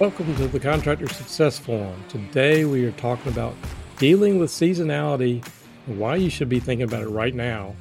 Welcome 0.00 0.36
to 0.36 0.46
the 0.46 0.60
Contractor 0.60 1.08
Success 1.08 1.58
Forum. 1.58 2.04
Today 2.08 2.64
we 2.64 2.84
are 2.84 2.92
talking 2.92 3.32
about 3.32 3.56
dealing 3.98 4.38
with 4.38 4.48
seasonality 4.48 5.44
and 5.88 5.98
why 5.98 6.14
you 6.14 6.30
should 6.30 6.48
be 6.48 6.60
thinking 6.60 6.84
about 6.84 7.02
it 7.02 7.08
right 7.08 7.34
now 7.34 7.74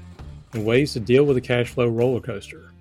and 0.54 0.66
ways 0.66 0.94
to 0.94 1.00
deal 1.00 1.26
with 1.26 1.38
a 1.38 1.42
cash 1.42 1.70
flow 1.70 1.88
roller 1.88 2.20
coaster. 2.20 2.72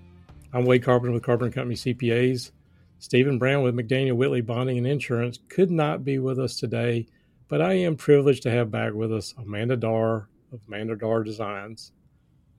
I'm 0.54 0.64
Wade 0.64 0.82
Carpenter 0.84 1.12
with 1.12 1.22
Carpenter 1.22 1.52
Company 1.52 1.74
CPAs. 1.74 2.52
Stephen 2.98 3.38
Brown 3.38 3.62
with 3.62 3.74
McDaniel 3.74 4.16
Whitley 4.16 4.40
Bonding 4.40 4.78
and 4.78 4.86
Insurance 4.86 5.38
could 5.50 5.70
not 5.70 6.02
be 6.02 6.18
with 6.18 6.38
us 6.38 6.58
today, 6.58 7.06
but 7.48 7.60
I 7.60 7.74
am 7.74 7.94
privileged 7.94 8.42
to 8.44 8.50
have 8.50 8.70
back 8.70 8.94
with 8.94 9.12
us 9.12 9.34
Amanda 9.36 9.76
Darr 9.76 10.28
of 10.50 10.60
Amanda 10.66 10.96
Darr 10.96 11.22
Designs. 11.22 11.92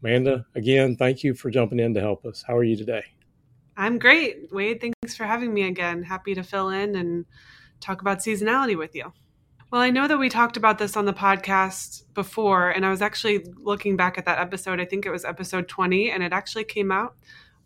Amanda, 0.03 0.45
again, 0.53 0.95
thank 0.95 1.23
you 1.23 1.33
for 1.33 1.49
jumping 1.49 1.79
in 1.79 1.95
to 1.95 2.01
help 2.01 2.23
us. 2.23 2.43
How 2.45 2.55
are 2.55 2.63
you 2.63 2.77
today? 2.77 3.03
I'm 3.77 3.99
great. 3.99 4.51
Wade, 4.51 4.81
thanks 4.81 5.15
for 5.15 5.25
having 5.25 5.53
me 5.53 5.63
again. 5.63 6.01
Happy 6.01 6.33
to 6.33 6.41
fill 6.41 6.69
in 6.69 6.95
and 6.95 7.25
talk 7.79 8.01
about 8.01 8.19
seasonality 8.19 8.75
with 8.75 8.95
you. 8.95 9.13
Well, 9.71 9.81
I 9.81 9.91
know 9.91 10.07
that 10.07 10.17
we 10.17 10.29
talked 10.29 10.57
about 10.57 10.79
this 10.79 10.97
on 10.97 11.05
the 11.05 11.13
podcast 11.13 12.03
before, 12.15 12.71
and 12.71 12.85
I 12.85 12.89
was 12.89 13.01
actually 13.01 13.45
looking 13.57 13.95
back 13.95 14.17
at 14.17 14.25
that 14.25 14.39
episode. 14.39 14.79
I 14.79 14.85
think 14.85 15.05
it 15.05 15.11
was 15.11 15.25
episode 15.25 15.67
20, 15.67 16.09
and 16.09 16.23
it 16.23 16.33
actually 16.33 16.63
came 16.63 16.91
out 16.91 17.15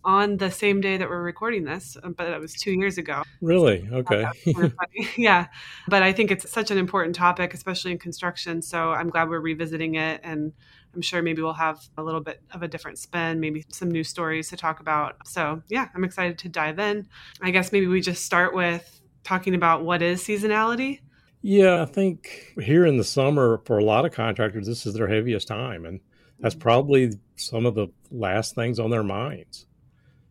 on 0.03 0.37
the 0.37 0.49
same 0.49 0.81
day 0.81 0.97
that 0.97 1.07
we're 1.07 1.21
recording 1.21 1.63
this, 1.63 1.95
um, 2.03 2.13
but 2.13 2.27
it 2.27 2.39
was 2.39 2.55
two 2.55 2.71
years 2.71 2.97
ago. 2.97 3.23
Really? 3.39 3.87
Okay. 3.91 4.25
yeah. 5.17 5.47
But 5.87 6.01
I 6.01 6.11
think 6.11 6.31
it's 6.31 6.49
such 6.49 6.71
an 6.71 6.77
important 6.77 7.15
topic, 7.15 7.53
especially 7.53 7.91
in 7.91 7.99
construction. 7.99 8.61
So 8.61 8.91
I'm 8.91 9.09
glad 9.09 9.29
we're 9.29 9.39
revisiting 9.39 9.95
it. 9.95 10.21
And 10.23 10.53
I'm 10.93 11.01
sure 11.01 11.21
maybe 11.21 11.41
we'll 11.41 11.53
have 11.53 11.79
a 11.97 12.03
little 12.03 12.21
bit 12.21 12.41
of 12.53 12.63
a 12.63 12.67
different 12.67 12.99
spin, 12.99 13.39
maybe 13.39 13.65
some 13.69 13.89
new 13.89 14.03
stories 14.03 14.49
to 14.49 14.57
talk 14.57 14.79
about. 14.79 15.27
So, 15.27 15.61
yeah, 15.69 15.87
I'm 15.95 16.03
excited 16.03 16.37
to 16.39 16.49
dive 16.49 16.79
in. 16.79 17.07
I 17.41 17.51
guess 17.51 17.71
maybe 17.71 17.87
we 17.87 18.01
just 18.01 18.25
start 18.25 18.53
with 18.53 19.01
talking 19.23 19.55
about 19.55 19.83
what 19.83 20.01
is 20.01 20.21
seasonality. 20.21 20.99
Yeah, 21.41 21.81
I 21.81 21.85
think 21.85 22.53
here 22.61 22.85
in 22.85 22.97
the 22.97 23.03
summer, 23.03 23.61
for 23.65 23.77
a 23.77 23.83
lot 23.83 24.05
of 24.05 24.11
contractors, 24.11 24.67
this 24.67 24.85
is 24.85 24.93
their 24.93 25.07
heaviest 25.07 25.47
time. 25.47 25.85
And 25.85 25.99
that's 26.39 26.55
mm-hmm. 26.55 26.61
probably 26.61 27.13
some 27.35 27.65
of 27.65 27.75
the 27.75 27.87
last 28.11 28.53
things 28.55 28.79
on 28.79 28.89
their 28.89 29.03
minds 29.03 29.65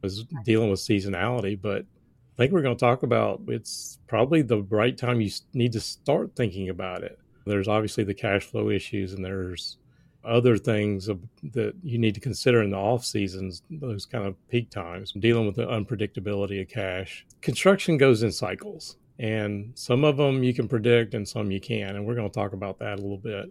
is 0.02 0.24
dealing 0.44 0.70
with 0.70 0.80
seasonality. 0.80 1.60
But 1.60 1.82
I 1.82 2.36
think 2.36 2.52
we're 2.52 2.62
going 2.62 2.76
to 2.76 2.80
talk 2.80 3.02
about 3.02 3.42
it's 3.48 3.98
probably 4.06 4.42
the 4.42 4.62
right 4.62 4.96
time 4.96 5.20
you 5.20 5.30
need 5.52 5.72
to 5.72 5.80
start 5.80 6.36
thinking 6.36 6.68
about 6.68 7.02
it. 7.02 7.18
There's 7.46 7.68
obviously 7.68 8.04
the 8.04 8.14
cash 8.14 8.44
flow 8.44 8.70
issues, 8.70 9.12
and 9.12 9.24
there's 9.24 9.78
other 10.24 10.56
things 10.56 11.08
that 11.42 11.74
you 11.82 11.98
need 11.98 12.14
to 12.14 12.20
consider 12.20 12.62
in 12.62 12.70
the 12.70 12.76
off 12.76 13.04
seasons, 13.04 13.62
those 13.70 14.06
kind 14.06 14.26
of 14.26 14.36
peak 14.48 14.70
times, 14.70 15.12
dealing 15.12 15.46
with 15.46 15.56
the 15.56 15.66
unpredictability 15.66 16.60
of 16.60 16.68
cash. 16.68 17.26
Construction 17.40 17.96
goes 17.96 18.22
in 18.22 18.32
cycles, 18.32 18.96
and 19.18 19.72
some 19.74 20.04
of 20.04 20.16
them 20.16 20.42
you 20.42 20.54
can 20.54 20.68
predict 20.68 21.14
and 21.14 21.26
some 21.26 21.50
you 21.50 21.60
can't. 21.60 21.96
And 21.96 22.06
we're 22.06 22.14
going 22.14 22.28
to 22.28 22.34
talk 22.34 22.52
about 22.52 22.78
that 22.78 22.98
a 22.98 23.02
little 23.02 23.18
bit. 23.18 23.50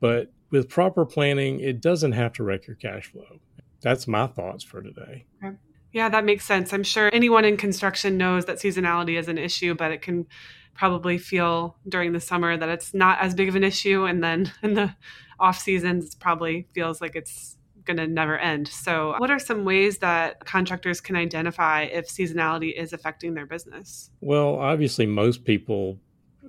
But 0.00 0.30
with 0.50 0.68
proper 0.68 1.04
planning, 1.04 1.60
it 1.60 1.80
doesn't 1.80 2.12
have 2.12 2.32
to 2.34 2.44
wreck 2.44 2.66
your 2.66 2.76
cash 2.76 3.10
flow. 3.10 3.40
That's 3.80 4.06
my 4.08 4.26
thoughts 4.26 4.64
for 4.64 4.82
today. 4.82 5.24
Okay. 5.44 5.56
Yeah, 5.92 6.08
that 6.08 6.24
makes 6.24 6.44
sense. 6.44 6.72
I'm 6.72 6.84
sure 6.84 7.10
anyone 7.12 7.44
in 7.44 7.56
construction 7.56 8.16
knows 8.18 8.44
that 8.44 8.56
seasonality 8.58 9.18
is 9.18 9.28
an 9.28 9.38
issue, 9.38 9.74
but 9.74 9.90
it 9.90 10.02
can 10.02 10.26
probably 10.74 11.18
feel 11.18 11.76
during 11.88 12.12
the 12.12 12.20
summer 12.20 12.56
that 12.56 12.68
it's 12.68 12.94
not 12.94 13.18
as 13.20 13.34
big 13.34 13.48
of 13.48 13.56
an 13.56 13.64
issue 13.64 14.04
and 14.04 14.22
then 14.22 14.52
in 14.62 14.74
the 14.74 14.94
off 15.40 15.58
seasons 15.58 16.14
it 16.14 16.20
probably 16.20 16.66
feels 16.72 17.00
like 17.00 17.16
it's 17.16 17.56
going 17.84 17.96
to 17.96 18.06
never 18.06 18.38
end. 18.38 18.68
So, 18.68 19.14
what 19.18 19.30
are 19.30 19.38
some 19.38 19.64
ways 19.64 19.98
that 19.98 20.44
contractors 20.44 21.00
can 21.00 21.16
identify 21.16 21.82
if 21.82 22.08
seasonality 22.08 22.78
is 22.78 22.92
affecting 22.92 23.34
their 23.34 23.46
business? 23.46 24.10
Well, 24.20 24.56
obviously 24.56 25.06
most 25.06 25.44
people, 25.44 25.98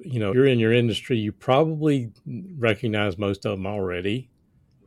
you 0.03 0.19
know, 0.19 0.33
you're 0.33 0.45
in 0.45 0.59
your 0.59 0.73
industry, 0.73 1.17
you 1.17 1.31
probably 1.31 2.11
recognize 2.58 3.17
most 3.17 3.45
of 3.45 3.53
them 3.58 3.65
already. 3.65 4.30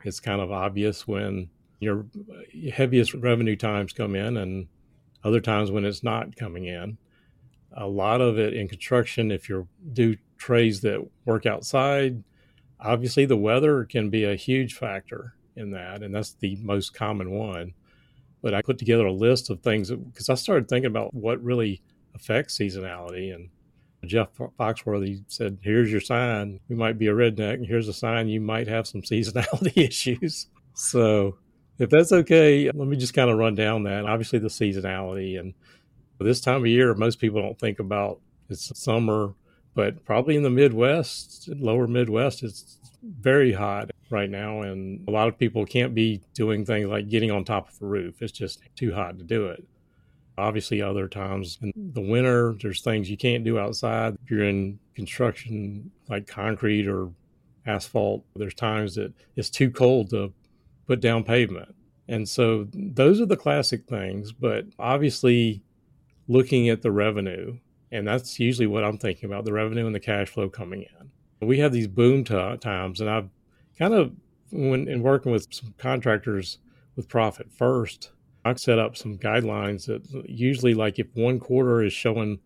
It's 0.05 0.21
kind 0.21 0.41
of 0.41 0.53
obvious 0.53 1.09
when 1.09 1.49
your 1.83 2.07
uh, 2.31 2.71
heaviest 2.73 3.15
revenue 3.15 3.57
times 3.57 3.93
come 3.93 4.15
in 4.15 4.37
and 4.37 4.69
other 5.25 5.41
times 5.41 5.71
when 5.71 5.85
it's 5.85 6.03
not 6.03 6.37
coming 6.37 6.65
in 6.65 6.99
a 7.77 7.87
lot 7.87 8.21
of 8.21 8.39
it 8.39 8.55
in 8.55 8.69
construction, 8.69 9.31
if 9.31 9.49
you 9.49 9.69
do 9.93 10.17
trades 10.37 10.81
that 10.81 11.07
work 11.25 11.47
outside, 11.47 12.23
obviously 12.81 13.25
the 13.25 13.37
weather 13.37 13.85
can 13.85 14.11
be 14.11 14.25
a 14.25 14.35
huge 14.35 14.75
factor 14.75 15.35
in 15.57 15.71
that, 15.71 16.03
and 16.03 16.15
that's 16.15 16.33
the 16.35 16.57
most 16.57 16.95
common 16.95 17.31
one. 17.31 17.75
But 18.43 18.55
I 18.55 18.63
put 18.63 18.79
together 18.79 19.07
a 19.07 19.13
list 19.13 19.51
of 19.51 19.61
things 19.61 19.91
because 19.91 20.29
I 20.29 20.35
started 20.35 20.69
thinking 20.69 20.91
about 20.91 21.15
what 21.15 21.43
really 21.43 21.81
affects 22.15 22.59
seasonality. 22.59 23.33
And 23.33 23.51
Jeff 24.05 24.29
Foxworthy 24.37 25.23
said, 25.29 25.59
Here's 25.63 25.93
your 25.93 26.01
sign. 26.01 26.59
You 26.69 26.75
might 26.75 26.99
be 26.99 27.07
a 27.07 27.13
redneck, 27.13 27.55
and 27.55 27.67
here's 27.67 27.89
a 27.89 27.93
sign 27.93 28.29
you 28.29 28.41
might 28.41 28.67
have 28.67 28.89
some 28.89 29.03
seasonality 29.03 29.77
issues. 29.77 30.49
So, 30.75 31.37
if 31.79 31.91
that's 31.91 32.13
okay, 32.13 32.67
let 32.67 32.89
me 32.89 32.97
just 32.97 33.15
kind 33.15 33.31
of 33.31 33.39
run 33.39 33.55
down 33.55 33.85
that. 33.85 34.05
Obviously, 34.05 34.39
the 34.39 34.49
seasonality 34.49 35.39
and 35.39 35.55
this 36.19 36.41
time 36.41 36.63
of 36.63 36.67
year, 36.67 36.95
most 36.95 37.19
people 37.19 37.43
don't 37.43 37.59
think 37.59 37.79
about 37.79 38.21
it's 38.49 38.79
summer, 38.79 39.35
but 39.75 40.05
probably 40.05 40.37
in 40.37 40.43
the 40.43 40.51
Midwest, 40.51 41.49
lower 41.49 41.87
Midwest, 41.87 42.43
it's 42.43 42.79
very 43.03 43.53
hot 43.53 43.91
right 44.11 44.31
now. 44.31 44.63
And 44.63 45.07
a 45.09 45.11
lot 45.11 45.29
of 45.29 45.39
people 45.39 45.65
can't 45.67 45.95
be 45.95 46.21
doing 46.35 46.65
things 46.65 46.89
like 46.89 47.09
getting 47.09 47.31
on 47.31 47.45
top 47.45 47.69
of 47.69 47.83
a 47.83 47.87
roof. 47.87 48.23
It's 48.23 48.33
just 48.33 48.61
too 48.77 48.93
hot 48.93 49.19
to 49.19 49.25
do 49.25 49.47
it. 49.47 49.65
Obviously, 50.39 50.81
other 50.81 51.09
times 51.09 51.59
in 51.63 51.73
the 51.77 52.01
winter, 52.01 52.55
there's 52.61 52.83
things 52.83 53.11
you 53.11 53.17
can't 53.17 53.45
do 53.45 53.59
outside. 53.59 54.17
If 54.23 54.31
you're 54.31 54.49
in 54.49 54.79
construction 54.95 55.91
like 56.09 56.27
concrete 56.27 56.87
or 56.87 57.11
asphalt, 57.67 58.25
there's 58.37 58.55
times 58.55 58.95
that 58.95 59.13
it's 59.37 59.51
too 59.51 59.71
cold 59.71 60.11
to 60.11 60.33
put 60.87 61.01
down 61.01 61.25
pavement. 61.25 61.75
And 62.09 62.29
so 62.29 62.67
those 62.73 63.21
are 63.21 63.27
the 63.27 63.37
classic 63.37 63.87
things. 63.87 64.33
But 64.33 64.67
obviously, 64.79 65.63
looking 66.29 66.69
at 66.69 66.83
the 66.83 66.91
revenue. 66.93 67.59
And 67.91 68.07
that's 68.07 68.41
usually 68.41 68.67
what 68.67 68.85
I'm 68.85 68.99
thinking 68.99 69.27
about 69.27 69.45
the 69.45 69.53
revenue 69.53 69.87
and 69.87 69.95
the 69.95 70.01
cash 70.01 70.29
flow 70.29 70.49
coming 70.49 70.83
in. 70.83 71.47
We 71.47 71.59
have 71.59 71.73
these 71.73 71.89
boom 71.89 72.25
t- 72.25 72.57
times, 72.59 73.01
and 73.01 73.11
I've 73.11 73.29
kind 73.79 73.95
of, 73.95 74.13
when 74.51 74.89
in 74.89 75.03
working 75.03 75.33
with 75.33 75.53
some 75.53 75.75
contractors 75.77 76.59
with 76.97 77.09
profit 77.09 77.51
first, 77.53 78.13
I've 78.45 78.61
set 78.61 78.79
up 78.79 78.97
some 78.97 79.19
guidelines 79.19 79.87
that 79.87 80.25
usually, 80.29 80.75
like 80.75 80.99
if 80.99 81.09
one 81.15 81.39
quarter 81.41 81.83
is 81.83 81.93
showing, 81.93 82.39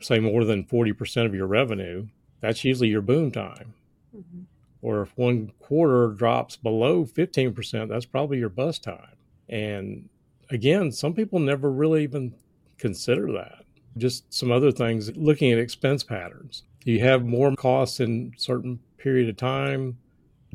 say, 0.00 0.18
more 0.18 0.44
than 0.44 0.64
40% 0.64 1.26
of 1.26 1.34
your 1.34 1.46
revenue, 1.46 2.08
that's 2.40 2.64
usually 2.64 2.88
your 2.88 3.02
boom 3.02 3.30
time. 3.30 3.74
Mm-hmm. 4.16 4.42
Or 4.84 5.00
if 5.00 5.16
one 5.16 5.50
quarter 5.60 6.08
drops 6.08 6.58
below 6.58 7.06
15%, 7.06 7.88
that's 7.88 8.04
probably 8.04 8.36
your 8.36 8.50
bust 8.50 8.82
time. 8.84 9.16
And 9.48 10.10
again, 10.50 10.92
some 10.92 11.14
people 11.14 11.38
never 11.38 11.72
really 11.72 12.02
even 12.02 12.34
consider 12.76 13.32
that. 13.32 13.64
Just 13.96 14.30
some 14.30 14.52
other 14.52 14.70
things, 14.70 15.16
looking 15.16 15.50
at 15.50 15.58
expense 15.58 16.04
patterns. 16.04 16.64
Do 16.84 16.92
you 16.92 17.00
have 17.00 17.24
more 17.24 17.56
costs 17.56 17.98
in 17.98 18.34
certain 18.36 18.78
period 18.98 19.30
of 19.30 19.38
time 19.38 19.96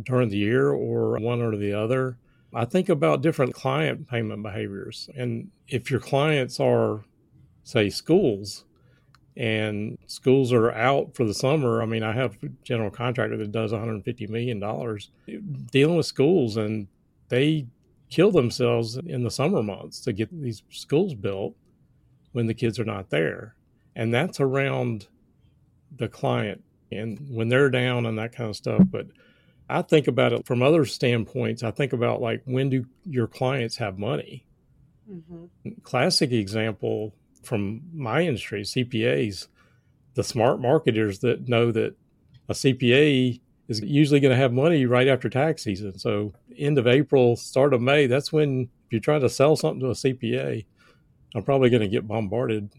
during 0.03 0.29
the 0.29 0.37
year 0.37 0.69
or 0.69 1.17
one 1.17 1.41
or 1.41 1.57
the 1.57 1.73
other? 1.73 2.19
I 2.53 2.65
think 2.65 2.87
about 2.87 3.23
different 3.23 3.55
client 3.55 4.07
payment 4.07 4.43
behaviors. 4.43 5.09
And 5.15 5.49
if 5.67 5.89
your 5.89 6.01
clients 6.01 6.59
are, 6.59 7.03
say, 7.63 7.89
schools, 7.89 8.65
and 9.39 9.97
schools 10.05 10.51
are 10.51 10.69
out 10.71 11.15
for 11.15 11.23
the 11.23 11.33
summer. 11.33 11.81
I 11.81 11.85
mean, 11.85 12.03
I 12.03 12.11
have 12.11 12.37
a 12.43 12.49
general 12.61 12.91
contractor 12.91 13.37
that 13.37 13.53
does 13.53 13.71
$150 13.71 14.29
million 14.29 14.59
dealing 15.71 15.95
with 15.95 16.05
schools, 16.05 16.57
and 16.57 16.87
they 17.29 17.65
kill 18.09 18.31
themselves 18.31 18.97
in 18.97 19.23
the 19.23 19.31
summer 19.31 19.63
months 19.63 20.01
to 20.01 20.11
get 20.11 20.29
these 20.29 20.61
schools 20.69 21.13
built 21.13 21.55
when 22.33 22.47
the 22.47 22.53
kids 22.53 22.79
are 22.79 22.85
not 22.85 23.11
there. 23.11 23.55
And 23.95 24.13
that's 24.13 24.41
around 24.41 25.07
the 25.95 26.09
client 26.09 26.61
and 26.91 27.17
when 27.29 27.47
they're 27.47 27.69
down 27.69 28.05
and 28.05 28.17
that 28.17 28.35
kind 28.35 28.49
of 28.49 28.57
stuff. 28.57 28.81
But 28.91 29.07
I 29.69 29.83
think 29.83 30.09
about 30.09 30.33
it 30.33 30.45
from 30.45 30.61
other 30.61 30.85
standpoints. 30.85 31.63
I 31.63 31.71
think 31.71 31.93
about 31.93 32.21
like 32.21 32.41
when 32.43 32.69
do 32.69 32.85
your 33.05 33.27
clients 33.27 33.77
have 33.77 33.97
money? 33.97 34.43
Mm-hmm. 35.09 35.69
Classic 35.83 36.31
example 36.31 37.13
from 37.43 37.81
my 37.93 38.21
industry, 38.21 38.61
CPAs, 38.63 39.47
the 40.15 40.23
smart 40.23 40.59
marketers 40.59 41.19
that 41.19 41.47
know 41.47 41.71
that 41.71 41.95
a 42.49 42.53
CPA 42.53 43.39
is 43.67 43.79
usually 43.81 44.19
going 44.19 44.31
to 44.31 44.41
have 44.41 44.51
money 44.51 44.85
right 44.85 45.07
after 45.07 45.29
tax 45.29 45.63
season. 45.63 45.97
So 45.97 46.33
end 46.57 46.77
of 46.77 46.87
April, 46.87 47.35
start 47.35 47.73
of 47.73 47.81
May, 47.81 48.07
that's 48.07 48.33
when 48.33 48.69
if 48.87 48.93
you're 48.93 49.01
trying 49.01 49.21
to 49.21 49.29
sell 49.29 49.55
something 49.55 49.79
to 49.81 49.87
a 49.87 49.91
CPA, 49.91 50.65
I'm 51.35 51.43
probably 51.43 51.69
going 51.69 51.81
to 51.81 51.87
get 51.87 52.07
bombarded 52.07 52.71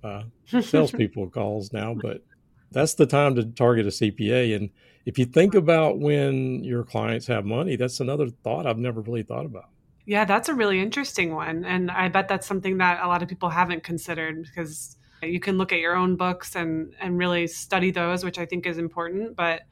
by 0.00 0.24
salespeople 0.62 1.30
calls 1.30 1.72
now, 1.72 1.94
but 1.94 2.22
that's 2.70 2.94
the 2.94 3.06
time 3.06 3.34
to 3.34 3.44
target 3.44 3.86
a 3.86 3.90
CPA. 3.90 4.54
And 4.54 4.70
if 5.04 5.18
you 5.18 5.24
think 5.24 5.54
about 5.54 5.98
when 5.98 6.62
your 6.62 6.84
clients 6.84 7.26
have 7.26 7.44
money, 7.44 7.76
that's 7.76 7.98
another 7.98 8.28
thought 8.28 8.66
I've 8.66 8.78
never 8.78 9.00
really 9.00 9.24
thought 9.24 9.46
about. 9.46 9.70
Yeah, 10.08 10.24
that's 10.24 10.48
a 10.48 10.54
really 10.54 10.80
interesting 10.80 11.34
one. 11.34 11.66
And 11.66 11.90
I 11.90 12.08
bet 12.08 12.28
that's 12.28 12.46
something 12.46 12.78
that 12.78 13.02
a 13.02 13.06
lot 13.06 13.22
of 13.22 13.28
people 13.28 13.50
haven't 13.50 13.82
considered 13.84 14.42
because 14.42 14.96
You 15.22 15.40
can 15.40 15.58
look 15.58 15.72
at 15.72 15.80
your 15.80 15.96
own 15.96 16.16
books 16.16 16.54
and 16.54 16.94
and 17.00 17.18
really 17.18 17.46
study 17.46 17.90
those, 17.90 18.24
which 18.24 18.38
I 18.38 18.46
think 18.46 18.66
is 18.66 18.78
important, 18.78 19.36
but 19.36 19.62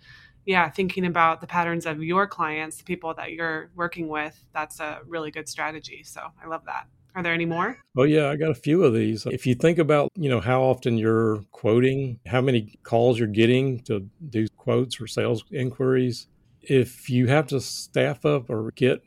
yeah, 0.44 0.70
thinking 0.70 1.06
about 1.06 1.40
the 1.40 1.46
patterns 1.46 1.86
of 1.86 2.02
your 2.02 2.26
clients, 2.26 2.76
the 2.76 2.84
people 2.84 3.14
that 3.14 3.32
you're 3.32 3.70
working 3.74 4.08
with, 4.08 4.44
that's 4.52 4.78
a 4.78 5.00
really 5.06 5.30
good 5.32 5.48
strategy. 5.48 6.02
So, 6.04 6.20
I 6.42 6.46
love 6.46 6.64
that. 6.66 6.86
Are 7.16 7.22
there 7.22 7.32
any 7.32 7.46
more? 7.46 7.78
Oh 7.96 8.04
yeah, 8.04 8.28
I 8.28 8.36
got 8.36 8.50
a 8.50 8.54
few 8.54 8.84
of 8.84 8.92
these. 8.92 9.26
If 9.26 9.46
you 9.46 9.54
think 9.54 9.78
about, 9.78 10.10
you 10.16 10.28
know, 10.28 10.40
how 10.40 10.62
often 10.62 10.98
you're 10.98 11.42
quoting, 11.50 12.20
how 12.26 12.40
many 12.40 12.78
calls 12.82 13.18
you're 13.18 13.28
getting 13.28 13.80
to 13.84 14.06
do 14.28 14.46
quotes 14.56 15.00
or 15.00 15.06
sales 15.06 15.44
inquiries, 15.50 16.28
if 16.60 17.08
you 17.08 17.26
have 17.28 17.46
to 17.48 17.60
staff 17.60 18.24
up 18.24 18.50
or 18.50 18.70
get 18.72 19.02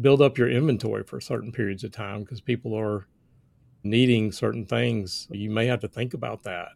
build 0.00 0.22
up 0.22 0.38
your 0.38 0.50
inventory 0.50 1.04
for 1.04 1.20
certain 1.20 1.52
periods 1.52 1.84
of 1.84 1.92
time 1.92 2.20
because 2.20 2.40
people 2.40 2.74
are 2.74 3.06
needing 3.82 4.32
certain 4.32 4.64
things, 4.64 5.28
you 5.30 5.50
may 5.50 5.66
have 5.66 5.80
to 5.80 5.88
think 5.88 6.14
about 6.14 6.42
that. 6.44 6.68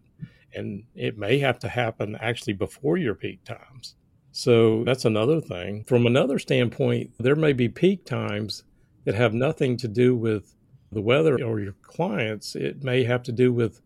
And 0.54 0.84
it 0.94 1.18
may 1.18 1.38
have 1.38 1.58
to 1.60 1.68
happen 1.68 2.16
actually 2.20 2.54
before 2.54 2.96
your 2.96 3.14
peak 3.14 3.44
times. 3.44 3.96
So 4.32 4.84
that's 4.84 5.04
another 5.04 5.40
thing. 5.40 5.84
From 5.84 6.06
another 6.06 6.38
standpoint, 6.38 7.10
there 7.18 7.36
may 7.36 7.52
be 7.52 7.68
peak 7.68 8.04
times 8.04 8.64
that 9.04 9.14
have 9.14 9.34
nothing 9.34 9.76
to 9.78 9.88
do 9.88 10.14
with 10.14 10.54
the 10.92 11.00
weather 11.00 11.42
or 11.42 11.60
your 11.60 11.74
clients, 11.82 12.54
it 12.54 12.82
may 12.82 13.04
have 13.04 13.22
to 13.24 13.32
do 13.32 13.52
with 13.52 13.80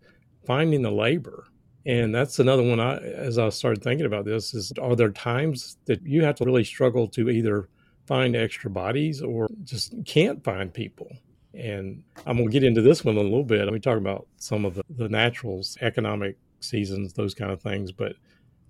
finding 0.46 0.82
the 0.82 0.90
labor. 0.90 1.46
And 1.84 2.14
that's 2.14 2.38
another 2.38 2.62
one 2.62 2.78
I 2.78 2.98
as 2.98 3.38
I 3.38 3.48
started 3.48 3.82
thinking 3.82 4.06
about 4.06 4.24
this 4.24 4.54
is 4.54 4.72
are 4.80 4.94
there 4.94 5.10
times 5.10 5.78
that 5.86 6.02
you 6.02 6.22
have 6.22 6.36
to 6.36 6.44
really 6.44 6.64
struggle 6.64 7.08
to 7.08 7.28
either 7.28 7.68
find 8.12 8.36
extra 8.36 8.70
bodies 8.70 9.22
or 9.22 9.48
just 9.64 9.94
can't 10.04 10.42
find 10.44 10.72
people? 10.72 11.10
And 11.54 12.02
I'm 12.26 12.36
going 12.36 12.48
to 12.48 12.52
get 12.52 12.64
into 12.64 12.82
this 12.82 13.04
one 13.04 13.16
in 13.16 13.20
a 13.20 13.24
little 13.24 13.44
bit. 13.44 13.70
Me 13.72 13.78
talk 13.78 13.98
about 13.98 14.26
some 14.36 14.64
of 14.64 14.74
the, 14.74 14.82
the 14.88 15.08
naturals, 15.08 15.76
economic 15.80 16.36
seasons, 16.60 17.12
those 17.12 17.34
kind 17.34 17.50
of 17.50 17.60
things. 17.60 17.92
But 17.92 18.14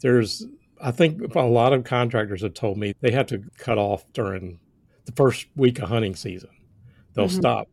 there's, 0.00 0.47
I 0.81 0.91
think 0.91 1.35
a 1.35 1.41
lot 1.41 1.73
of 1.73 1.85
contractors 1.85 2.43
have 2.43 2.55
told 2.55 2.79
me 2.79 2.94
they 3.00 3.12
have 3.12 3.27
to 3.27 3.43
cut 3.59 3.79
off 3.79 4.05
during 4.12 4.59
the 5.05 5.12
first 5.12 5.47
week 5.56 5.79
of 5.81 5.89
hunting 5.89 6.17
season. 6.17 6.50
They'll 7.15 7.27
mm-hmm. 7.27 7.37
stop 7.37 7.69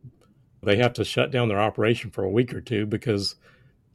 they 0.62 0.76
have 0.76 0.92
to 0.94 1.04
shut 1.04 1.30
down 1.30 1.48
their 1.48 1.60
operation 1.60 2.10
for 2.10 2.24
a 2.24 2.30
week 2.30 2.52
or 2.52 2.60
two 2.60 2.86
because 2.86 3.36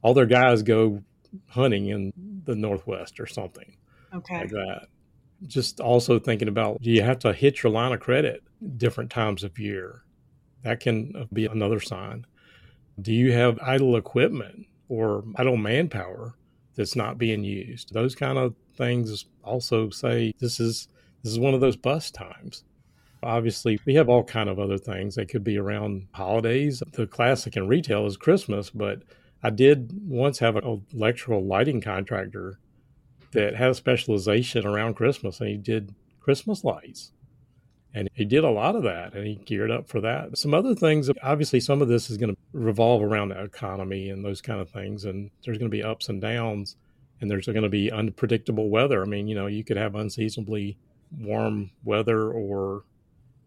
all 0.01 0.13
their 0.13 0.25
guys 0.25 0.63
go 0.63 1.03
hunting 1.49 1.87
in 1.87 2.13
the 2.45 2.55
Northwest 2.55 3.19
or 3.19 3.27
something 3.27 3.75
okay. 4.13 4.39
like 4.39 4.49
that. 4.49 4.87
Just 5.47 5.79
also 5.79 6.19
thinking 6.19 6.47
about 6.47 6.81
do 6.81 6.89
you 6.89 7.01
have 7.01 7.19
to 7.19 7.33
hit 7.33 7.61
your 7.61 7.71
line 7.71 7.91
of 7.91 7.99
credit 7.99 8.43
different 8.77 9.11
times 9.11 9.43
of 9.43 9.59
year? 9.59 10.03
That 10.63 10.79
can 10.79 11.13
uh, 11.15 11.25
be 11.31 11.45
another 11.45 11.79
sign. 11.79 12.25
Do 13.01 13.13
you 13.13 13.33
have 13.33 13.59
idle 13.61 13.97
equipment 13.97 14.65
or 14.89 15.23
idle 15.35 15.57
manpower 15.57 16.35
that's 16.75 16.95
not 16.95 17.17
being 17.17 17.43
used? 17.43 17.93
Those 17.93 18.15
kind 18.15 18.37
of 18.37 18.55
things 18.77 19.25
also 19.43 19.89
say 19.89 20.33
this 20.39 20.59
is 20.59 20.87
this 21.23 21.31
is 21.31 21.39
one 21.39 21.53
of 21.53 21.61
those 21.61 21.75
bust 21.75 22.13
times. 22.13 22.63
Obviously, 23.23 23.79
we 23.85 23.95
have 23.95 24.09
all 24.09 24.23
kind 24.23 24.49
of 24.49 24.59
other 24.59 24.77
things. 24.77 25.15
that 25.15 25.29
could 25.29 25.43
be 25.43 25.57
around 25.57 26.07
holidays. 26.11 26.83
The 26.93 27.07
classic 27.07 27.57
in 27.57 27.67
retail 27.67 28.05
is 28.05 28.17
Christmas, 28.17 28.69
but 28.69 29.01
I 29.41 29.49
did 29.49 29.91
once 30.07 30.39
have 30.39 30.55
an 30.55 30.85
electrical 30.93 31.43
lighting 31.43 31.81
contractor 31.81 32.59
that 33.35 33.55
had 33.55 33.71
a 33.71 33.75
specialization 33.75 34.65
around 34.65 34.95
Christmas, 34.95 35.39
and 35.39 35.49
he 35.49 35.57
did 35.57 35.93
Christmas 36.19 36.63
lights. 36.63 37.11
And 37.93 38.09
he 38.13 38.25
did 38.25 38.43
a 38.43 38.49
lot 38.49 38.75
of 38.75 38.83
that, 38.83 39.13
and 39.13 39.25
he 39.25 39.35
geared 39.35 39.71
up 39.71 39.87
for 39.87 40.01
that. 40.01 40.37
Some 40.37 40.53
other 40.53 40.75
things, 40.75 41.09
obviously, 41.23 41.61
some 41.61 41.81
of 41.81 41.87
this 41.87 42.09
is 42.09 42.17
going 42.17 42.35
to 42.35 42.41
revolve 42.51 43.01
around 43.01 43.29
the 43.29 43.41
economy 43.41 44.09
and 44.09 44.25
those 44.25 44.41
kind 44.41 44.59
of 44.59 44.69
things, 44.69 45.05
and 45.05 45.31
there's 45.45 45.57
going 45.57 45.71
to 45.71 45.77
be 45.77 45.83
ups 45.83 46.09
and 46.09 46.19
downs, 46.19 46.75
and 47.21 47.31
there's 47.31 47.45
going 47.45 47.61
to 47.61 47.69
be 47.69 47.91
unpredictable 47.91 48.69
weather. 48.69 49.01
I 49.01 49.05
mean, 49.05 49.27
you 49.27 49.35
know, 49.35 49.47
you 49.47 49.63
could 49.63 49.77
have 49.77 49.95
unseasonably 49.95 50.77
warm 51.19 51.71
weather 51.85 52.31
or 52.31 52.83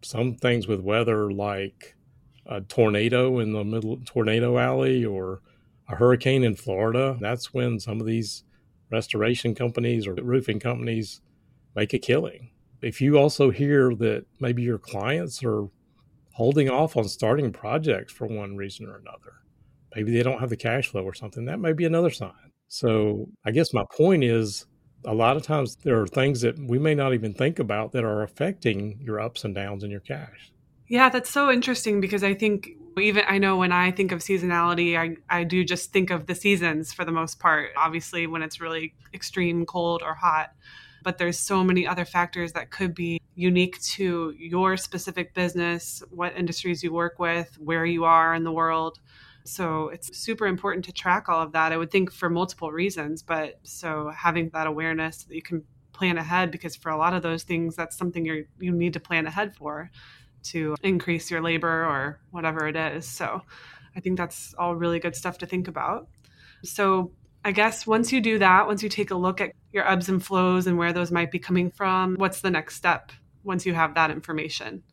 some 0.01 0.35
things 0.35 0.67
with 0.67 0.79
weather 0.79 1.31
like 1.31 1.95
a 2.47 2.61
tornado 2.61 3.39
in 3.39 3.53
the 3.53 3.63
middle 3.63 3.99
tornado 4.05 4.57
alley 4.57 5.05
or 5.05 5.41
a 5.87 5.95
hurricane 5.95 6.43
in 6.43 6.55
Florida. 6.55 7.17
That's 7.19 7.53
when 7.53 7.79
some 7.79 7.99
of 7.99 8.07
these 8.07 8.43
restoration 8.91 9.55
companies 9.55 10.07
or 10.07 10.13
roofing 10.15 10.59
companies 10.59 11.21
make 11.75 11.93
a 11.93 11.99
killing. 11.99 12.51
If 12.81 13.01
you 13.01 13.17
also 13.17 13.49
hear 13.49 13.93
that 13.95 14.25
maybe 14.39 14.61
your 14.61 14.77
clients 14.77 15.43
are 15.43 15.67
holding 16.33 16.69
off 16.69 16.95
on 16.95 17.07
starting 17.07 17.51
projects 17.51 18.13
for 18.13 18.27
one 18.27 18.55
reason 18.55 18.87
or 18.87 18.97
another, 18.97 19.33
maybe 19.95 20.11
they 20.11 20.23
don't 20.23 20.39
have 20.39 20.49
the 20.49 20.57
cash 20.57 20.87
flow 20.87 21.03
or 21.03 21.13
something, 21.13 21.45
that 21.45 21.59
may 21.59 21.73
be 21.73 21.85
another 21.85 22.09
sign. 22.09 22.31
So 22.67 23.27
I 23.45 23.51
guess 23.51 23.73
my 23.73 23.83
point 23.95 24.23
is 24.23 24.65
a 25.05 25.13
lot 25.13 25.37
of 25.37 25.43
times 25.43 25.75
there 25.83 25.99
are 25.99 26.07
things 26.07 26.41
that 26.41 26.57
we 26.59 26.77
may 26.77 26.95
not 26.95 27.13
even 27.13 27.33
think 27.33 27.59
about 27.59 27.91
that 27.93 28.03
are 28.03 28.23
affecting 28.23 28.99
your 29.01 29.19
ups 29.19 29.43
and 29.43 29.55
downs 29.55 29.83
in 29.83 29.91
your 29.91 30.01
cash. 30.01 30.51
Yeah, 30.89 31.09
that's 31.09 31.29
so 31.29 31.51
interesting 31.51 32.01
because 32.01 32.23
I 32.23 32.33
think 32.33 32.71
even 32.97 33.23
I 33.27 33.37
know 33.37 33.57
when 33.57 33.71
I 33.71 33.91
think 33.91 34.11
of 34.11 34.19
seasonality, 34.21 34.97
I, 34.97 35.17
I 35.29 35.43
do 35.43 35.63
just 35.63 35.93
think 35.93 36.09
of 36.09 36.25
the 36.25 36.35
seasons 36.35 36.91
for 36.93 37.05
the 37.05 37.11
most 37.11 37.39
part. 37.39 37.69
Obviously, 37.77 38.27
when 38.27 38.41
it's 38.41 38.59
really 38.59 38.95
extreme 39.13 39.65
cold 39.67 40.01
or 40.03 40.15
hot, 40.15 40.49
but 41.03 41.17
there's 41.19 41.37
so 41.39 41.63
many 41.63 41.87
other 41.87 42.05
factors 42.05 42.53
that 42.53 42.71
could 42.71 42.95
be 42.95 43.19
unique 43.35 43.79
to 43.81 44.33
your 44.37 44.77
specific 44.77 45.33
business, 45.35 46.03
what 46.09 46.35
industries 46.35 46.83
you 46.83 46.91
work 46.91 47.19
with, 47.19 47.55
where 47.59 47.85
you 47.85 48.03
are 48.05 48.33
in 48.33 48.43
the 48.43 48.51
world. 48.51 48.99
So 49.45 49.89
it's 49.89 50.17
super 50.17 50.47
important 50.47 50.85
to 50.85 50.91
track 50.91 51.29
all 51.29 51.41
of 51.41 51.53
that. 51.53 51.71
I 51.71 51.77
would 51.77 51.91
think 51.91 52.11
for 52.11 52.29
multiple 52.29 52.71
reasons, 52.71 53.21
but 53.23 53.59
so 53.63 54.09
having 54.15 54.49
that 54.53 54.67
awareness 54.67 55.23
that 55.23 55.35
you 55.35 55.41
can 55.43 55.63
plan 55.93 56.17
ahead 56.17 56.51
because 56.51 56.75
for 56.75 56.89
a 56.91 56.97
lot 56.97 57.13
of 57.13 57.21
those 57.23 57.43
things 57.43 57.75
that's 57.75 57.97
something 57.97 58.25
you 58.25 58.45
you 58.57 58.71
need 58.71 58.93
to 58.93 59.01
plan 59.01 59.27
ahead 59.27 59.53
for 59.53 59.91
to 60.43 60.75
increase 60.83 61.29
your 61.29 61.41
labor 61.41 61.85
or 61.85 62.19
whatever 62.31 62.67
it 62.67 62.75
is. 62.75 63.07
So 63.07 63.41
I 63.95 63.99
think 63.99 64.17
that's 64.17 64.53
all 64.57 64.75
really 64.75 64.99
good 64.99 65.15
stuff 65.15 65.37
to 65.39 65.45
think 65.45 65.67
about. 65.67 66.07
So 66.63 67.11
I 67.43 67.51
guess 67.51 67.87
once 67.87 68.11
you 68.11 68.21
do 68.21 68.39
that, 68.39 68.67
once 68.67 68.83
you 68.83 68.89
take 68.89 69.11
a 69.11 69.15
look 69.15 69.41
at 69.41 69.51
your 69.71 69.89
ebbs 69.89 70.09
and 70.09 70.23
flows 70.23 70.67
and 70.67 70.77
where 70.77 70.93
those 70.93 71.11
might 71.11 71.31
be 71.31 71.39
coming 71.39 71.71
from, 71.71 72.15
what's 72.15 72.41
the 72.41 72.51
next 72.51 72.75
step 72.75 73.11
once 73.43 73.65
you 73.65 73.73
have 73.73 73.95
that 73.95 74.11
information? 74.11 74.83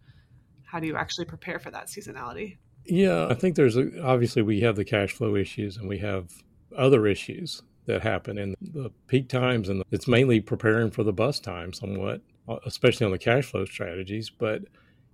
How 0.65 0.81
do 0.81 0.87
you 0.87 0.97
actually 0.97 1.25
prepare 1.25 1.59
for 1.59 1.71
that 1.71 1.87
seasonality? 1.87 2.59
Yeah, 2.85 3.27
I 3.29 3.35
think 3.35 3.57
there's 3.57 3.77
a, 3.77 4.03
obviously 4.03 4.43
we 4.43 4.61
have 4.61 4.77
the 4.77 4.85
cash 4.85 5.13
flow 5.13 5.35
issues 5.35 5.77
and 5.77 5.89
we 5.89 5.99
have 5.99 6.31
other 6.77 7.07
issues 7.07 7.63
that 7.87 8.03
happen 8.03 8.39
in 8.39 8.55
the 8.61 8.91
peak 9.07 9.29
times, 9.29 9.69
and 9.69 9.83
it's 9.91 10.09
mainly 10.09 10.41
preparing 10.41 10.91
for 10.91 11.05
the 11.05 11.13
bust 11.13 11.45
time 11.45 11.73
somewhat, 11.73 12.21
uh, 12.49 12.57
especially 12.67 13.07
on 13.07 13.13
the 13.13 13.19
cash 13.19 13.45
flow 13.45 13.65
strategies. 13.65 14.29
But 14.29 14.63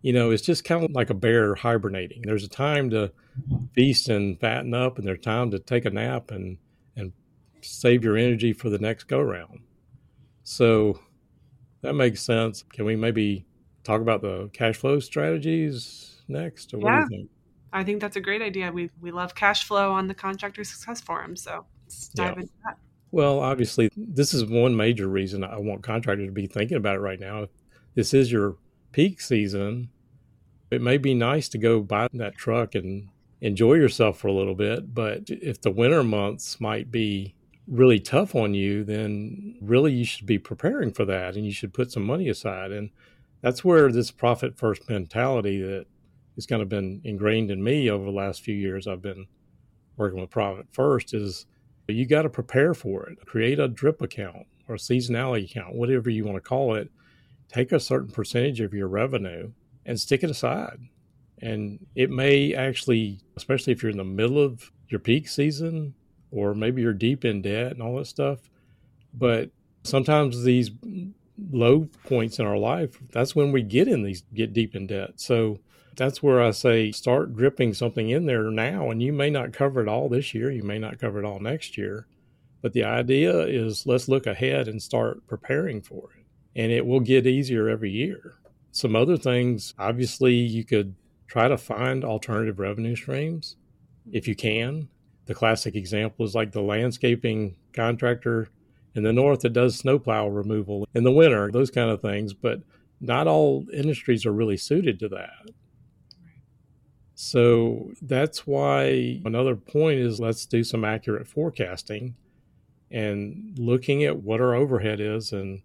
you 0.02 0.12
know, 0.12 0.30
it's 0.30 0.42
just 0.42 0.64
kind 0.64 0.84
of 0.84 0.90
like 0.90 1.10
a 1.10 1.14
bear 1.14 1.54
hibernating. 1.54 2.22
There's 2.22 2.44
a 2.44 2.48
time 2.48 2.90
to 2.90 3.12
feast 3.72 4.08
and 4.08 4.38
fatten 4.38 4.74
up, 4.74 4.98
and 4.98 5.06
there's 5.06 5.20
time 5.20 5.50
to 5.52 5.58
take 5.58 5.84
a 5.84 5.90
nap 5.90 6.30
and 6.30 6.58
and 6.96 7.12
save 7.60 8.04
your 8.04 8.16
energy 8.16 8.52
for 8.52 8.68
the 8.68 8.78
next 8.78 9.04
go 9.04 9.20
round. 9.20 9.60
So 10.42 10.98
that 11.82 11.94
makes 11.94 12.20
sense. 12.20 12.64
Can 12.72 12.84
we 12.84 12.96
maybe 12.96 13.46
talk 13.84 14.00
about 14.00 14.22
the 14.22 14.50
cash 14.52 14.76
flow 14.76 14.98
strategies 14.98 16.22
next, 16.26 16.74
or 16.74 16.78
what 16.78 16.90
yeah. 16.90 16.96
do 16.96 17.02
you 17.02 17.20
think? 17.20 17.30
I 17.72 17.84
think 17.84 18.00
that's 18.00 18.16
a 18.16 18.20
great 18.20 18.42
idea. 18.42 18.72
We 18.72 18.90
we 19.00 19.12
love 19.12 19.36
cash 19.36 19.64
flow 19.64 19.92
on 19.92 20.08
the 20.08 20.14
Contractor 20.14 20.64
Success 20.64 21.00
Forum, 21.00 21.36
so 21.36 21.64
let's 21.84 22.08
dive 22.08 22.34
yeah. 22.34 22.40
into 22.42 22.52
that. 22.64 22.76
Well, 23.12 23.40
obviously, 23.40 23.88
this 23.96 24.34
is 24.34 24.44
one 24.46 24.74
major 24.74 25.06
reason 25.06 25.44
I 25.44 25.58
want 25.58 25.82
contractors 25.82 26.26
to 26.26 26.32
be 26.32 26.46
thinking 26.46 26.76
about 26.76 26.96
it 26.96 27.00
right 27.00 27.20
now. 27.20 27.44
If 27.44 27.50
this 27.94 28.14
is 28.14 28.32
your 28.32 28.56
peak 28.92 29.20
season, 29.20 29.90
it 30.70 30.80
may 30.80 30.98
be 30.98 31.14
nice 31.14 31.48
to 31.50 31.58
go 31.58 31.80
buy 31.80 32.08
that 32.12 32.36
truck 32.36 32.74
and 32.74 33.08
enjoy 33.40 33.74
yourself 33.74 34.18
for 34.18 34.28
a 34.28 34.32
little 34.32 34.54
bit. 34.54 34.94
But 34.94 35.24
if 35.28 35.60
the 35.60 35.70
winter 35.70 36.02
months 36.02 36.60
might 36.60 36.90
be 36.90 37.34
really 37.66 38.00
tough 38.00 38.34
on 38.34 38.54
you, 38.54 38.84
then 38.84 39.56
really 39.60 39.92
you 39.92 40.04
should 40.04 40.26
be 40.26 40.38
preparing 40.38 40.92
for 40.92 41.04
that 41.04 41.36
and 41.36 41.44
you 41.44 41.52
should 41.52 41.74
put 41.74 41.92
some 41.92 42.04
money 42.04 42.28
aside. 42.28 42.72
And 42.72 42.90
that's 43.40 43.64
where 43.64 43.90
this 43.90 44.10
profit 44.10 44.56
first 44.56 44.88
mentality 44.88 45.60
that 45.60 45.86
has 46.36 46.46
kind 46.46 46.62
of 46.62 46.68
been 46.68 47.00
ingrained 47.04 47.50
in 47.50 47.62
me 47.62 47.90
over 47.90 48.04
the 48.04 48.10
last 48.10 48.42
few 48.42 48.54
years 48.54 48.86
I've 48.86 49.02
been 49.02 49.26
working 49.96 50.20
with 50.20 50.30
Profit 50.30 50.66
First 50.72 51.12
is 51.12 51.46
you 51.88 52.06
got 52.06 52.22
to 52.22 52.30
prepare 52.30 52.74
for 52.74 53.06
it. 53.08 53.18
Create 53.26 53.58
a 53.58 53.68
drip 53.68 54.00
account 54.00 54.46
or 54.68 54.76
seasonality 54.76 55.50
account, 55.50 55.74
whatever 55.74 56.08
you 56.08 56.24
want 56.24 56.36
to 56.36 56.40
call 56.40 56.74
it. 56.74 56.90
Take 57.52 57.72
a 57.72 57.80
certain 57.80 58.10
percentage 58.12 58.60
of 58.60 58.74
your 58.74 58.88
revenue 58.88 59.52
and 59.86 60.00
stick 60.00 60.22
it 60.24 60.30
aside. 60.30 60.78
And 61.40 61.86
it 61.94 62.10
may 62.10 62.54
actually, 62.54 63.20
especially 63.36 63.72
if 63.72 63.82
you're 63.82 63.90
in 63.92 63.98
the 63.98 64.04
middle 64.04 64.38
of 64.38 64.72
your 64.88 65.00
peak 65.00 65.28
season 65.28 65.94
or 66.30 66.54
maybe 66.54 66.82
you're 66.82 66.94
deep 66.94 67.24
in 67.24 67.42
debt 67.42 67.72
and 67.72 67.82
all 67.82 67.96
that 67.96 68.06
stuff, 68.06 68.38
but 69.14 69.50
sometimes 69.84 70.44
these 70.44 70.70
low 71.50 71.88
points 72.04 72.38
in 72.38 72.46
our 72.46 72.58
life, 72.58 72.98
that's 73.12 73.34
when 73.36 73.52
we 73.52 73.62
get 73.62 73.88
in 73.88 74.02
these 74.02 74.22
get 74.34 74.52
deep 74.52 74.74
in 74.76 74.86
debt. 74.86 75.12
So 75.20 75.60
That's 75.96 76.22
where 76.22 76.40
I 76.40 76.52
say 76.52 76.90
start 76.92 77.36
dripping 77.36 77.74
something 77.74 78.08
in 78.10 78.26
there 78.26 78.50
now, 78.50 78.90
and 78.90 79.02
you 79.02 79.12
may 79.12 79.30
not 79.30 79.52
cover 79.52 79.82
it 79.82 79.88
all 79.88 80.08
this 80.08 80.32
year, 80.34 80.50
you 80.50 80.62
may 80.62 80.78
not 80.78 80.98
cover 80.98 81.18
it 81.18 81.24
all 81.24 81.38
next 81.40 81.76
year. 81.76 82.06
But 82.62 82.72
the 82.72 82.84
idea 82.84 83.40
is 83.40 83.86
let's 83.86 84.08
look 84.08 84.26
ahead 84.26 84.68
and 84.68 84.82
start 84.82 85.26
preparing 85.26 85.82
for 85.82 86.10
it. 86.16 86.21
And 86.54 86.70
it 86.70 86.84
will 86.86 87.00
get 87.00 87.26
easier 87.26 87.68
every 87.68 87.90
year. 87.90 88.34
Some 88.72 88.96
other 88.96 89.16
things, 89.16 89.74
obviously, 89.78 90.34
you 90.34 90.64
could 90.64 90.94
try 91.26 91.48
to 91.48 91.56
find 91.56 92.04
alternative 92.04 92.58
revenue 92.58 92.96
streams 92.96 93.56
if 94.10 94.28
you 94.28 94.34
can. 94.34 94.88
The 95.26 95.34
classic 95.34 95.76
example 95.76 96.26
is 96.26 96.34
like 96.34 96.52
the 96.52 96.62
landscaping 96.62 97.56
contractor 97.72 98.48
in 98.94 99.02
the 99.02 99.12
north 99.12 99.40
that 99.40 99.52
does 99.52 99.76
snowplow 99.76 100.28
removal 100.28 100.86
in 100.94 101.04
the 101.04 101.12
winter, 101.12 101.50
those 101.50 101.70
kind 101.70 101.90
of 101.90 102.02
things. 102.02 102.34
But 102.34 102.60
not 103.00 103.26
all 103.26 103.66
industries 103.72 104.26
are 104.26 104.32
really 104.32 104.56
suited 104.56 104.98
to 105.00 105.08
that. 105.08 105.50
So 107.14 107.92
that's 108.02 108.46
why 108.46 109.20
another 109.24 109.54
point 109.54 110.00
is 110.00 110.20
let's 110.20 110.46
do 110.46 110.64
some 110.64 110.84
accurate 110.84 111.28
forecasting 111.28 112.16
and 112.90 113.54
looking 113.58 114.04
at 114.04 114.22
what 114.22 114.40
our 114.40 114.54
overhead 114.54 115.00
is 115.00 115.32
and 115.32 115.62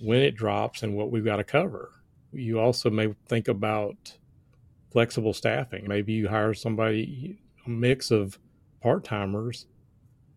when 0.00 0.20
it 0.20 0.36
drops 0.36 0.82
and 0.82 0.94
what 0.94 1.10
we've 1.10 1.24
got 1.24 1.36
to 1.36 1.44
cover. 1.44 1.90
You 2.32 2.60
also 2.60 2.90
may 2.90 3.14
think 3.26 3.48
about 3.48 4.16
flexible 4.92 5.32
staffing. 5.32 5.86
Maybe 5.88 6.12
you 6.12 6.28
hire 6.28 6.54
somebody, 6.54 7.38
a 7.66 7.70
mix 7.70 8.10
of 8.10 8.38
part 8.80 9.04
timers 9.04 9.66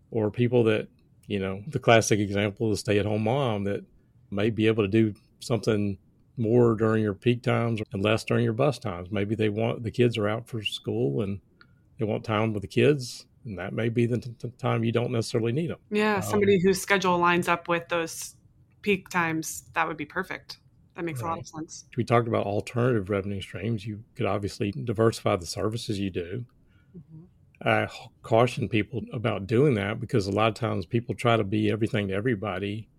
or 0.09 0.31
people 0.31 0.63
that, 0.65 0.87
you 1.27 1.39
know, 1.39 1.63
the 1.67 1.79
classic 1.79 2.19
example 2.19 2.67
of 2.67 2.73
is 2.73 2.79
stay 2.79 2.99
at 2.99 3.05
home 3.05 3.23
mom 3.23 3.63
that 3.65 3.83
may 4.29 4.49
be 4.49 4.67
able 4.67 4.83
to 4.83 4.89
do 4.89 5.13
something 5.39 5.97
more 6.37 6.75
during 6.75 7.03
your 7.03 7.13
peak 7.13 7.43
times 7.43 7.81
and 7.91 8.03
less 8.03 8.23
during 8.23 8.43
your 8.43 8.53
bus 8.53 8.79
times. 8.79 9.09
Maybe 9.11 9.35
they 9.35 9.49
want 9.49 9.83
the 9.83 9.91
kids 9.91 10.17
are 10.17 10.27
out 10.27 10.47
for 10.47 10.63
school 10.63 11.21
and 11.21 11.39
they 11.99 12.05
want 12.05 12.23
time 12.23 12.53
with 12.53 12.61
the 12.61 12.67
kids, 12.67 13.27
and 13.45 13.59
that 13.59 13.73
may 13.73 13.89
be 13.89 14.05
the, 14.05 14.17
t- 14.17 14.33
the 14.39 14.49
time 14.49 14.83
you 14.83 14.91
don't 14.91 15.11
necessarily 15.11 15.51
need 15.51 15.69
them. 15.69 15.77
Yeah, 15.91 16.15
um, 16.15 16.21
somebody 16.21 16.59
whose 16.59 16.81
schedule 16.81 17.17
lines 17.17 17.47
up 17.47 17.67
with 17.67 17.87
those 17.89 18.35
peak 18.81 19.09
times, 19.09 19.63
that 19.73 19.87
would 19.87 19.97
be 19.97 20.05
perfect. 20.05 20.57
That 20.95 21.05
makes 21.05 21.21
right. 21.21 21.27
a 21.27 21.31
lot 21.31 21.39
of 21.39 21.47
sense. 21.47 21.85
We 21.95 22.03
talked 22.03 22.27
about 22.27 22.45
alternative 22.45 23.09
revenue 23.09 23.41
streams. 23.41 23.85
You 23.85 24.03
could 24.15 24.25
obviously 24.25 24.71
diversify 24.71 25.37
the 25.37 25.45
services 25.45 25.99
you 25.99 26.09
do. 26.09 26.45
Mm-hmm. 26.97 27.23
I 27.67 27.87
caution 28.23 28.67
people 28.67 29.03
about 29.13 29.45
doing 29.45 29.75
that 29.75 29.99
because 29.99 30.27
a 30.27 30.31
lot 30.31 30.47
of 30.47 30.55
times 30.55 30.85
people 30.85 31.13
try 31.13 31.37
to 31.37 31.43
be 31.43 31.71
everything 31.71 32.07
to 32.07 32.13
everybody 32.13 32.89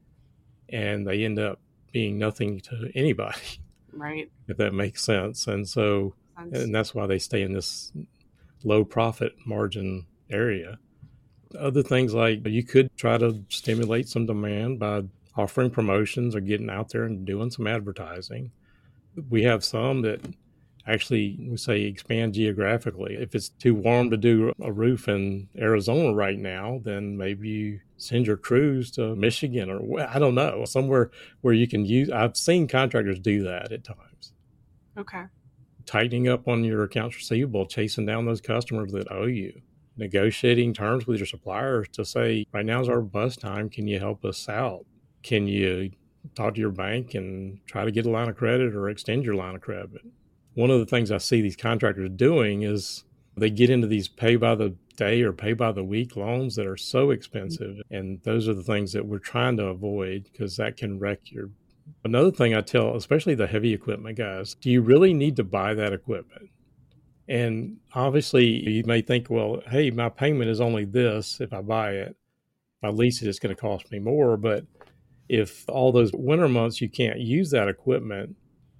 and 0.68 1.06
they 1.06 1.24
end 1.24 1.38
up 1.38 1.58
being 1.92 2.18
nothing 2.18 2.60
to 2.60 2.90
anybody. 2.94 3.60
Right. 3.92 4.30
If 4.48 4.56
that 4.56 4.74
makes 4.74 5.04
sense. 5.04 5.46
And 5.46 5.68
so, 5.68 6.14
sense. 6.36 6.58
and 6.58 6.74
that's 6.74 6.94
why 6.94 7.06
they 7.06 7.18
stay 7.18 7.42
in 7.42 7.52
this 7.52 7.92
low 8.64 8.84
profit 8.84 9.34
margin 9.46 10.06
area. 10.30 10.78
Other 11.58 11.82
things 11.82 12.14
like 12.14 12.46
you 12.46 12.62
could 12.62 12.94
try 12.96 13.18
to 13.18 13.44
stimulate 13.48 14.08
some 14.08 14.26
demand 14.26 14.78
by 14.78 15.02
offering 15.36 15.70
promotions 15.70 16.34
or 16.34 16.40
getting 16.40 16.70
out 16.70 16.90
there 16.90 17.04
and 17.04 17.24
doing 17.24 17.50
some 17.50 17.66
advertising. 17.66 18.50
We 19.30 19.42
have 19.44 19.64
some 19.64 20.02
that 20.02 20.20
actually 20.86 21.38
we 21.48 21.56
say 21.56 21.82
expand 21.82 22.34
geographically. 22.34 23.14
If 23.14 23.34
it's 23.34 23.48
too 23.48 23.74
warm 23.74 24.10
to 24.10 24.16
do 24.16 24.52
a 24.60 24.72
roof 24.72 25.08
in 25.08 25.48
Arizona 25.56 26.14
right 26.14 26.38
now, 26.38 26.80
then 26.82 27.16
maybe 27.16 27.48
you 27.48 27.80
send 27.96 28.26
your 28.26 28.36
crews 28.36 28.90
to 28.92 29.14
Michigan 29.14 29.70
or 29.70 30.00
I 30.00 30.18
don't 30.18 30.34
know, 30.34 30.64
somewhere 30.64 31.10
where 31.40 31.54
you 31.54 31.68
can 31.68 31.84
use. 31.84 32.10
I've 32.10 32.36
seen 32.36 32.66
contractors 32.68 33.18
do 33.18 33.44
that 33.44 33.72
at 33.72 33.84
times. 33.84 34.32
Okay. 34.98 35.24
Tightening 35.86 36.28
up 36.28 36.48
on 36.48 36.64
your 36.64 36.84
accounts 36.84 37.16
receivable, 37.16 37.66
chasing 37.66 38.06
down 38.06 38.26
those 38.26 38.40
customers 38.40 38.92
that 38.92 39.10
owe 39.10 39.26
you, 39.26 39.60
negotiating 39.96 40.74
terms 40.74 41.06
with 41.06 41.18
your 41.18 41.26
suppliers 41.26 41.88
to 41.92 42.04
say, 42.04 42.46
right 42.52 42.66
now 42.66 42.80
is 42.80 42.88
our 42.88 43.00
bus 43.00 43.36
time. 43.36 43.68
Can 43.68 43.86
you 43.86 43.98
help 43.98 44.24
us 44.24 44.48
out? 44.48 44.84
Can 45.22 45.46
you 45.46 45.90
talk 46.34 46.54
to 46.54 46.60
your 46.60 46.70
bank 46.70 47.14
and 47.14 47.58
try 47.66 47.84
to 47.84 47.90
get 47.90 48.06
a 48.06 48.10
line 48.10 48.28
of 48.28 48.36
credit 48.36 48.74
or 48.74 48.88
extend 48.88 49.24
your 49.24 49.34
line 49.34 49.54
of 49.54 49.60
credit? 49.60 50.02
one 50.54 50.70
of 50.70 50.78
the 50.78 50.86
things 50.86 51.10
I 51.10 51.18
see 51.18 51.40
these 51.40 51.56
contractors 51.56 52.10
doing 52.10 52.62
is 52.62 53.04
they 53.36 53.50
get 53.50 53.70
into 53.70 53.86
these 53.86 54.08
pay 54.08 54.36
by 54.36 54.54
the 54.54 54.74
day 54.96 55.22
or 55.22 55.32
pay 55.32 55.54
by 55.54 55.72
the 55.72 55.84
week 55.84 56.16
loans 56.16 56.54
that 56.56 56.66
are 56.66 56.76
so 56.76 57.10
expensive. 57.10 57.78
And 57.90 58.20
those 58.24 58.48
are 58.48 58.54
the 58.54 58.62
things 58.62 58.92
that 58.92 59.06
we're 59.06 59.18
trying 59.18 59.56
to 59.56 59.66
avoid 59.66 60.28
because 60.30 60.56
that 60.56 60.76
can 60.76 60.98
wreck 60.98 61.30
your. 61.30 61.48
Another 62.04 62.30
thing 62.30 62.54
I 62.54 62.60
tell, 62.60 62.96
especially 62.96 63.34
the 63.34 63.46
heavy 63.46 63.72
equipment 63.72 64.18
guys, 64.18 64.54
do 64.54 64.70
you 64.70 64.82
really 64.82 65.14
need 65.14 65.36
to 65.36 65.44
buy 65.44 65.74
that 65.74 65.92
equipment? 65.92 66.50
And 67.28 67.78
obviously, 67.94 68.46
you 68.46 68.84
may 68.84 69.00
think, 69.00 69.30
well, 69.30 69.62
hey, 69.68 69.90
my 69.90 70.08
payment 70.08 70.50
is 70.50 70.60
only 70.60 70.84
this 70.84 71.40
if 71.40 71.52
I 71.52 71.62
buy 71.62 71.92
it. 71.92 72.16
If 72.82 72.84
I 72.84 72.88
lease 72.88 73.22
it, 73.22 73.28
it's 73.28 73.38
going 73.38 73.54
to 73.54 73.60
cost 73.60 73.90
me 73.90 73.98
more. 73.98 74.36
But 74.36 74.66
if 75.32 75.66
all 75.66 75.90
those 75.92 76.12
winter 76.12 76.46
months 76.46 76.82
you 76.82 76.90
can't 76.90 77.18
use 77.18 77.50
that 77.50 77.66
equipment, 77.66 78.36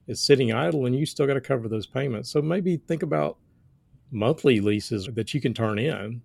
it's 0.07 0.21
sitting 0.21 0.53
idle 0.53 0.85
and 0.85 0.95
you 0.95 1.07
still 1.07 1.27
got 1.27 1.33
to 1.33 1.41
cover 1.41 1.67
those 1.67 1.87
payments. 1.87 2.31
So 2.31 2.43
maybe 2.43 2.77
think 2.77 3.03
about 3.03 3.39
monthly 4.11 4.61
leases 4.61 5.09
that 5.15 5.33
you 5.33 5.41
can 5.41 5.55
turn 5.55 5.79
in 5.79 6.21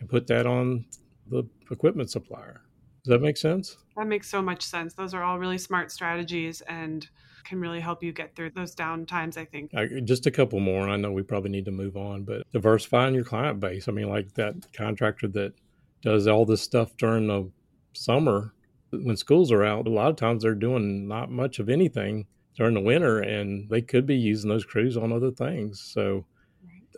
and 0.00 0.08
put 0.08 0.26
that 0.26 0.46
on 0.46 0.84
the 1.30 1.44
equipment 1.70 2.10
supplier. 2.10 2.60
Does 3.04 3.12
that 3.12 3.22
make 3.22 3.38
sense? 3.38 3.78
That 3.96 4.06
makes 4.06 4.28
so 4.28 4.42
much 4.42 4.62
sense. 4.62 4.92
Those 4.92 5.14
are 5.14 5.22
all 5.22 5.38
really 5.38 5.56
smart 5.56 5.90
strategies 5.90 6.60
and 6.62 7.08
can 7.44 7.58
really 7.58 7.80
help 7.80 8.02
you 8.02 8.12
get 8.12 8.36
through 8.36 8.50
those 8.50 8.74
down 8.74 9.06
times, 9.06 9.38
I 9.38 9.46
think. 9.46 9.70
I, 9.74 9.86
just 10.04 10.26
a 10.26 10.30
couple 10.30 10.60
more. 10.60 10.82
And 10.82 10.92
I 10.92 10.96
know 10.96 11.10
we 11.10 11.22
probably 11.22 11.50
need 11.50 11.64
to 11.64 11.70
move 11.70 11.96
on, 11.96 12.24
but 12.24 12.42
diversifying 12.52 13.14
your 13.14 13.24
client 13.24 13.60
base. 13.60 13.88
I 13.88 13.92
mean, 13.92 14.10
like 14.10 14.34
that 14.34 14.56
contractor 14.74 15.28
that 15.28 15.54
does 16.02 16.26
all 16.26 16.44
this 16.44 16.60
stuff 16.60 16.94
during 16.98 17.28
the 17.28 17.50
summer 17.94 18.53
when 19.02 19.16
schools 19.16 19.52
are 19.52 19.64
out, 19.64 19.86
a 19.86 19.90
lot 19.90 20.10
of 20.10 20.16
times 20.16 20.42
they're 20.42 20.54
doing 20.54 21.08
not 21.08 21.30
much 21.30 21.58
of 21.58 21.68
anything 21.68 22.26
during 22.56 22.74
the 22.74 22.80
winter 22.80 23.20
and 23.20 23.68
they 23.68 23.82
could 23.82 24.06
be 24.06 24.16
using 24.16 24.48
those 24.48 24.64
crews 24.64 24.96
on 24.96 25.12
other 25.12 25.30
things. 25.30 25.80
So 25.80 26.24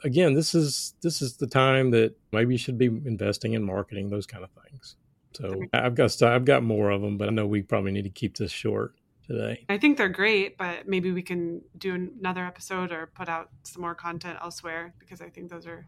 again 0.04 0.34
this 0.34 0.54
is 0.54 0.94
this 1.02 1.22
is 1.22 1.36
the 1.36 1.46
time 1.46 1.90
that 1.90 2.14
maybe 2.32 2.54
you 2.54 2.58
should 2.58 2.78
be 2.78 2.86
investing 2.86 3.54
in 3.54 3.62
marketing 3.62 4.10
those 4.10 4.26
kind 4.26 4.44
of 4.44 4.50
things. 4.64 4.96
So 5.32 5.62
i've 5.74 5.94
got 5.94 6.22
i've 6.22 6.46
got 6.46 6.62
more 6.62 6.90
of 6.90 7.02
them 7.02 7.18
but 7.18 7.28
i 7.28 7.30
know 7.30 7.46
we 7.46 7.60
probably 7.60 7.92
need 7.92 8.04
to 8.04 8.10
keep 8.10 8.38
this 8.38 8.50
short 8.50 8.94
today. 9.26 9.66
I 9.68 9.76
think 9.76 9.98
they're 9.98 10.08
great 10.08 10.56
but 10.56 10.88
maybe 10.88 11.12
we 11.12 11.22
can 11.22 11.62
do 11.76 11.94
another 11.94 12.44
episode 12.44 12.90
or 12.90 13.08
put 13.08 13.28
out 13.28 13.50
some 13.64 13.82
more 13.82 13.94
content 13.94 14.38
elsewhere 14.40 14.94
because 14.98 15.20
i 15.20 15.28
think 15.28 15.50
those 15.50 15.66
are 15.66 15.86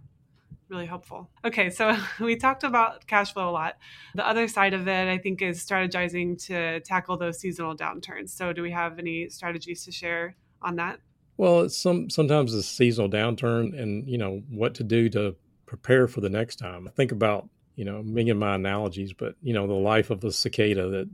really 0.69 0.87
helpful. 0.87 1.31
Okay, 1.45 1.71
so 1.71 1.97
we 2.21 2.37
talked 2.37 2.65
about 2.65 3.07
cash 3.07 3.33
flow 3.33 3.49
a 3.49 3.53
lot. 3.53 3.77
The 4.15 4.27
other 4.27 4.49
side 4.49 4.75
of 4.75 4.87
it, 4.89 5.09
I 5.09 5.19
think, 5.19 5.43
is 5.43 5.65
strategizing 5.65 6.43
to 6.47 6.81
tackle 6.81 7.17
those 7.17 7.39
seasonal 7.39 7.77
downturns. 7.77 8.31
So, 8.31 8.53
do 8.53 8.63
we 8.63 8.71
have 8.71 8.99
any 8.99 9.29
strategies 9.29 9.85
to 9.85 9.93
share 9.93 10.37
on 10.63 10.77
that? 10.77 11.01
Well, 11.37 11.69
some 11.69 12.11
sometimes 12.11 12.53
a 12.55 12.63
seasonal 12.63 13.09
downturn, 13.09 13.79
and 13.81 14.09
you 14.09 14.19
know 14.19 14.43
what 14.51 14.75
to 14.75 14.85
do 14.85 15.09
to 15.11 15.37
prepare 15.67 16.09
for 16.09 16.21
the 16.21 16.31
next 16.31 16.57
time. 16.57 16.89
I 16.89 16.91
think 16.91 17.13
about 17.13 17.49
you 17.77 17.85
know 17.85 18.03
me 18.03 18.29
and 18.29 18.41
my 18.41 18.57
analogies, 18.57 19.13
but 19.13 19.37
you 19.43 19.55
know 19.55 19.67
the 19.67 19.75
life 19.75 20.11
of 20.11 20.25
a 20.25 20.33
cicada 20.33 20.89
that 20.89 21.09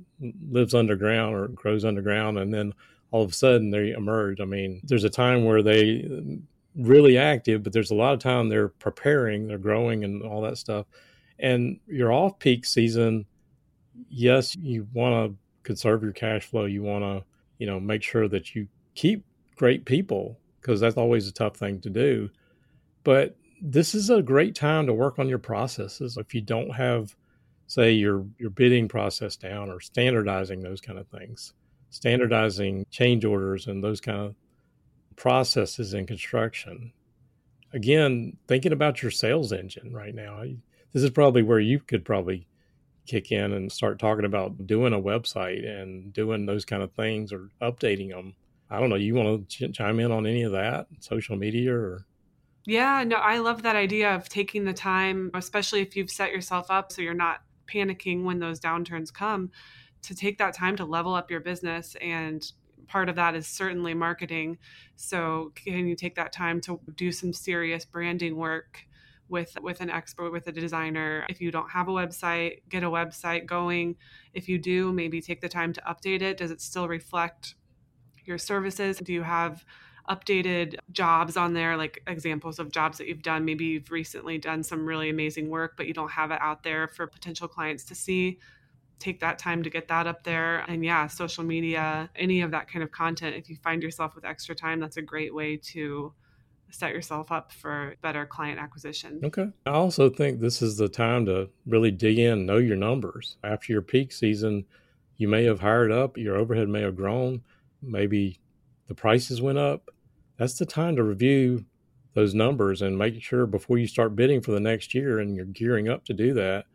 lives 0.51 0.75
underground 0.75 1.35
or 1.35 1.49
grows 1.49 1.85
underground, 1.85 2.39
and 2.39 2.53
then 2.55 2.73
all 3.11 3.23
of 3.23 3.31
a 3.31 3.35
sudden 3.35 3.71
they 3.71 3.91
emerge. 3.91 4.41
I 4.41 4.45
mean, 4.45 4.81
there's 4.83 5.05
a 5.05 5.11
time 5.11 5.45
where 5.45 5.63
they 5.63 6.09
really 6.77 7.17
active, 7.17 7.63
but 7.63 7.73
there's 7.73 7.91
a 7.91 7.95
lot 7.95 8.15
of 8.15 8.21
time 8.21 8.49
they're 8.49 8.69
preparing, 8.69 9.47
they're 9.47 9.59
growing, 9.59 10.05
and 10.05 10.23
all 10.23 10.43
that 10.43 10.59
stuff. 10.59 10.87
And 11.39 11.79
your 11.87 12.13
off 12.13 12.39
peak 12.39 12.65
season, 12.65 13.27
yes, 14.09 14.55
you 14.57 14.87
want 14.93 15.33
to 15.33 15.37
conserve 15.63 16.03
your 16.03 16.13
cash 16.13 16.45
flow. 16.45 16.65
You 16.65 16.83
want 16.83 17.05
to, 17.05 17.25
you 17.59 17.67
know, 17.67 17.81
make 17.81 18.03
sure 18.03 18.29
that 18.29 18.55
you 18.55 18.69
keep 18.95 19.25
great 19.57 19.85
people 19.85 20.39
because 20.61 20.81
that's 20.81 20.97
always 20.97 21.29
a 21.29 21.33
tough 21.33 21.57
thing 21.57 21.81
to 21.81 21.91
do. 21.91 22.31
But 23.03 23.37
this 23.61 23.95
is 23.95 24.11
a 24.11 24.23
great 24.23 24.55
time 24.55 24.87
to 24.87 24.95
work 24.95 25.19
on 25.19 25.29
your 25.29 25.39
processes. 25.39 26.17
If 26.17 26.35
you 26.35 26.41
don't 26.41 26.75
have, 26.75 27.17
say, 27.67 27.93
your 27.93 28.27
your 28.39 28.51
bidding 28.51 28.89
process 28.89 29.37
down 29.37 29.71
or 29.71 29.81
standardizing 29.81 30.61
those 30.61 30.81
kind 30.81 30.99
of 30.99 31.07
things, 31.09 31.55
standardizing 31.91 32.87
change 32.91 33.25
orders 33.25 33.67
and 33.67 33.83
those 33.83 34.01
kind 34.01 34.19
of 34.19 34.35
processes 35.17 35.95
in 35.95 36.07
construction. 36.07 36.93
Again, 37.73 38.37
thinking 38.47 38.73
about 38.73 39.03
your 39.03 39.11
sales 39.11 39.53
engine 39.53 39.93
right 39.93 40.15
now, 40.15 40.43
this 40.93 41.03
is 41.03 41.11
probably 41.11 41.43
where 41.43 41.61
you 41.61 41.81
could 41.81 42.05
probably 42.05 42.47
kick 43.07 43.33
in 43.33 43.53
and 43.53 43.71
start 43.71 43.99
talking 43.99 44.25
about 44.25 44.67
doing 44.67 44.93
a 44.93 45.01
website 45.01 45.67
and 45.69 46.13
doing 46.13 46.47
those 46.47 46.65
kind 46.65 46.83
of 46.83 46.93
things 46.93 47.33
or 47.33 47.51
updating 47.61 48.11
them. 48.11 48.35
I 48.71 48.81
don't 48.81 48.91
know. 48.91 48.97
You 48.97 49.15
want 49.15 49.49
to 49.49 49.69
ch- 49.69 49.77
chime 49.77 50.01
in 50.01 50.11
on 50.11 50.27
any 50.27 50.43
of 50.43 50.53
that, 50.53 50.87
social 51.01 51.37
media 51.37 51.75
or? 51.75 52.07
Yeah, 52.67 53.05
no, 53.05 53.17
I 53.17 53.39
love 53.39 53.63
that 53.63 53.77
idea 53.77 54.15
of 54.15 54.29
taking 54.29 54.65
the 54.65 54.73
time, 54.73 55.31
especially 55.35 55.83
if 55.83 55.97
you've 55.97 56.11
set 56.11 56.33
yourself 56.33 56.71
up 56.71 56.91
so 56.91 57.03
you're 57.03 57.13
not 57.13 57.43
panicking 57.67 58.25
when 58.25 58.39
those 58.39 58.59
downturns 58.59 59.13
come, 59.13 59.51
to 60.03 60.15
take 60.15 60.39
that 60.39 60.55
time 60.55 60.77
to 60.77 60.85
level 60.85 61.15
up 61.15 61.31
your 61.31 61.41
business 61.41 61.95
and 62.01 62.53
part 62.85 63.09
of 63.09 63.17
that 63.17 63.35
is 63.35 63.47
certainly 63.47 63.95
marketing. 63.95 64.59
So, 64.97 65.53
can 65.55 65.87
you 65.87 65.97
take 65.97 66.15
that 66.17 66.33
time 66.33 66.61
to 66.63 66.81
do 66.95 67.13
some 67.13 67.33
serious 67.33 67.85
branding 67.85 68.37
work? 68.37 68.87
with 69.27 69.57
with 69.63 69.81
an 69.81 69.89
expert 69.89 70.31
with 70.31 70.47
a 70.49 70.53
designer 70.53 71.25
if 71.31 71.41
you 71.41 71.51
don't 71.51 71.71
have 71.71 71.89
a 71.89 71.91
website 71.91 72.59
get 72.69 72.83
a 72.83 72.91
website 72.91 73.47
going 73.47 73.97
if 74.35 74.51
you 74.51 74.59
do 74.59 74.93
maybe 74.93 75.19
take 75.19 75.41
the 75.41 75.49
time 75.49 75.73
to 75.73 75.81
update 75.89 76.21
it 76.21 76.37
does 76.37 76.51
it 76.51 76.61
still 76.61 76.87
reflect 76.87 77.55
your 78.27 78.37
services 78.37 78.99
do 78.99 79.15
you 79.15 79.23
have 79.23 79.65
updated 80.09 80.77
jobs 80.93 81.37
on 81.37 81.55
there, 81.55 81.77
like 81.77 82.03
examples 82.07 82.59
of 82.59 82.71
jobs 82.71 82.99
that 82.99 83.09
you've 83.09 83.23
done. 83.23 83.45
Maybe 83.45 83.65
you've 83.65 83.91
recently 83.91 84.39
done 84.39 84.63
some 84.63 84.85
really 84.85 85.09
amazing 85.09 85.49
work, 85.49 85.77
but 85.77 85.87
you 85.87 85.95
don't 85.95 86.11
have 86.11 86.31
it 86.31 86.39
out 86.41 86.63
there 86.63 86.89
for 86.89 87.07
potential 87.07 87.49
clients 87.49 87.85
to 87.85 87.95
see. 87.95 88.39
Take 88.99 89.21
that 89.21 89.39
time 89.39 89.63
to 89.63 89.71
get 89.71 89.89
that 89.89 90.07
up 90.07 90.25
there. 90.25 90.61
And 90.69 90.85
yeah, 90.85 91.07
social 91.07 91.45
media, 91.45 92.11
any 92.17 92.41
of 92.41 92.51
that 92.53 92.71
kind 92.71 92.83
of 92.83 92.91
content, 92.91 93.37
if 93.37 93.49
you 93.49 93.57
find 93.57 93.83
yourself 93.83 94.15
with 94.15 94.25
extra 94.25 94.55
time, 94.55 94.81
that's 94.81 94.97
a 94.97 95.03
great 95.03 95.35
way 95.35 95.57
to 95.57 96.13
set 96.71 96.93
yourself 96.93 97.31
up 97.31 97.53
for 97.53 97.95
better 98.03 98.27
client 98.27 98.59
acquisition. 98.59 99.21
Okay. 99.23 99.49
I 99.67 99.71
also 99.71 100.11
think 100.11 100.41
this 100.41 100.63
is 100.63 100.77
the 100.77 100.89
time 100.89 101.27
to 101.27 101.51
really 101.67 101.91
dig 101.91 102.19
in, 102.19 102.47
know 102.47 102.59
your 102.59 102.77
numbers. 102.77 103.37
After 103.45 103.73
your 103.73 103.83
peak 103.83 104.13
season, 104.13 104.65
you 105.17 105.29
may 105.29 105.45
have 105.45 105.61
hired 105.61 105.93
up, 105.93 106.17
your 106.17 106.37
overhead 106.37 106.69
may 106.69 106.81
have 106.81 106.97
grown, 106.97 107.43
maybe 107.83 108.41
the 108.89 108.95
prices 108.95 109.41
went 109.41 109.59
up 109.59 109.91
that's 110.37 110.59
the 110.59 110.67
time 110.67 110.97
to 110.97 111.03
review 111.03 111.65
those 112.15 112.35
numbers 112.35 112.83
and 112.83 112.99
make 112.99 113.21
sure 113.23 113.47
before 113.47 113.79
you 113.79 113.87
start 113.87 114.17
bidding 114.17 114.41
for 114.41 114.53
the 114.53 114.61
next 114.61 114.95
year 114.95 115.19
and 115.19 115.37
you're 115.37 115.45
gearing 115.47 115.89
up 115.89 116.05
to 116.05 116.13
do 116.13 116.35
that, 116.35 116.67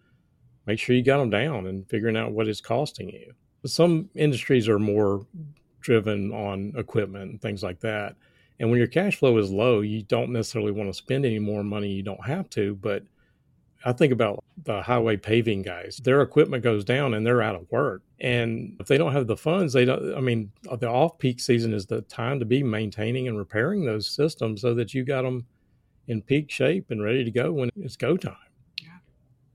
make 0.70 0.80
sure 0.80 0.96
you 0.96 1.02
got 1.02 1.18
them 1.18 1.32
down 1.32 1.66
and 1.66 1.90
figuring 1.90 2.16
out 2.16 2.32
what 2.32 2.48
it's 2.48 2.62
costing 2.62 3.10
you. 3.10 3.34
Some 3.66 4.08
industries 4.14 4.70
are 4.70 4.78
more 4.78 5.26
driven 5.82 6.32
on 6.32 6.74
equipment 6.78 7.32
and 7.32 7.42
things 7.42 7.64
like 7.64 7.80
that. 7.80 8.16
And 8.60 8.70
when 8.70 8.78
your 8.78 8.88
cash 8.88 9.16
flow 9.16 9.36
is 9.40 9.50
low, 9.50 9.82
you 9.82 10.04
don't 10.04 10.32
necessarily 10.32 10.72
want 10.72 10.88
to 10.88 10.94
spend 10.94 11.26
any 11.26 11.40
more 11.40 11.64
money 11.64 11.90
you 11.90 12.04
don't 12.04 12.24
have 12.24 12.52
to, 12.52 12.76
but 12.76 13.02
I 13.84 13.94
think 13.94 14.14
about 14.14 14.44
the 14.66 14.80
highway 14.84 15.18
paving 15.18 15.64
guys. 15.64 15.98
Their 16.04 16.22
equipment 16.22 16.64
goes 16.64 16.86
down 16.86 17.16
and 17.16 17.26
they're 17.26 17.42
out 17.42 17.56
of 17.56 17.66
work. 17.72 18.04
And 18.20 18.78
if 18.80 18.86
they 18.86 19.00
don't 19.00 19.14
have 19.14 19.26
the 19.26 19.38
funds, 19.38 19.74
they 19.74 19.86
don't. 19.86 20.16
I 20.16 20.20
mean, 20.20 20.52
the 20.80 20.90
off 20.90 21.18
peak 21.18 21.40
season 21.40 21.74
is 21.74 21.88
the 21.88 22.02
time 22.02 22.38
to 22.40 22.46
be 22.46 22.62
maintaining 22.62 23.28
and 23.28 23.40
repairing 23.40 23.86
those 23.86 24.08
systems 24.08 24.62
so 24.62 24.76
that 24.76 24.94
you 24.94 25.04
got 25.04 25.24
them 25.24 25.48
in 26.08 26.22
peak 26.22 26.52
shape 26.52 26.92
and 26.92 27.02
ready 27.02 27.24
to 27.24 27.32
go 27.32 27.52
when 27.54 27.72
it's 27.78 27.96
go 27.96 28.18
time. 28.18 28.36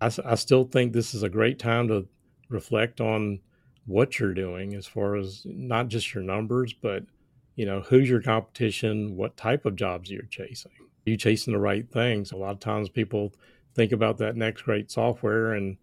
I, 0.05 0.33
I 0.33 0.35
still 0.35 0.65
think 0.65 0.93
this 0.93 1.15
is 1.15 1.23
a 1.23 1.29
great 1.29 1.59
time 1.59 1.89
to 1.89 2.07
reflect 2.49 3.01
on 3.01 3.41
what 3.87 4.19
you're 4.19 4.35
doing 4.35 4.75
as 4.75 4.87
far 4.87 5.17
as 5.17 5.43
not 5.45 5.89
just 5.89 6.15
your 6.15 6.25
numbers, 6.25 6.73
but 6.73 7.05
you 7.57 7.67
know 7.67 7.81
who's 7.81 8.09
your 8.09 8.23
competition, 8.23 9.17
what 9.17 9.37
type 9.37 9.65
of 9.65 9.77
jobs 9.77 10.11
you're 10.11 10.23
chasing. 10.23 10.73
Are 10.81 11.11
you 11.11 11.17
chasing 11.17 11.53
the 11.53 11.59
right 11.59 11.89
things? 11.91 12.33
A 12.33 12.37
lot 12.37 12.53
of 12.53 12.61
times 12.61 12.89
people 12.89 13.35
think 13.75 13.93
about 13.93 14.19
that 14.19 14.37
next 14.37 14.63
great 14.63 14.91
software 14.91 15.53
and 15.53 15.77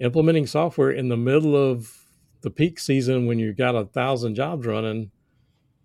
implementing 0.00 0.46
software 0.46 0.90
in 0.90 1.08
the 1.08 1.16
middle 1.16 1.56
of 1.56 1.92
the 2.40 2.50
peak 2.50 2.78
season 2.78 3.26
when 3.26 3.38
you've 3.38 3.56
got 3.56 3.74
a 3.74 3.84
thousand 3.84 4.34
jobs 4.34 4.66
running 4.66 5.10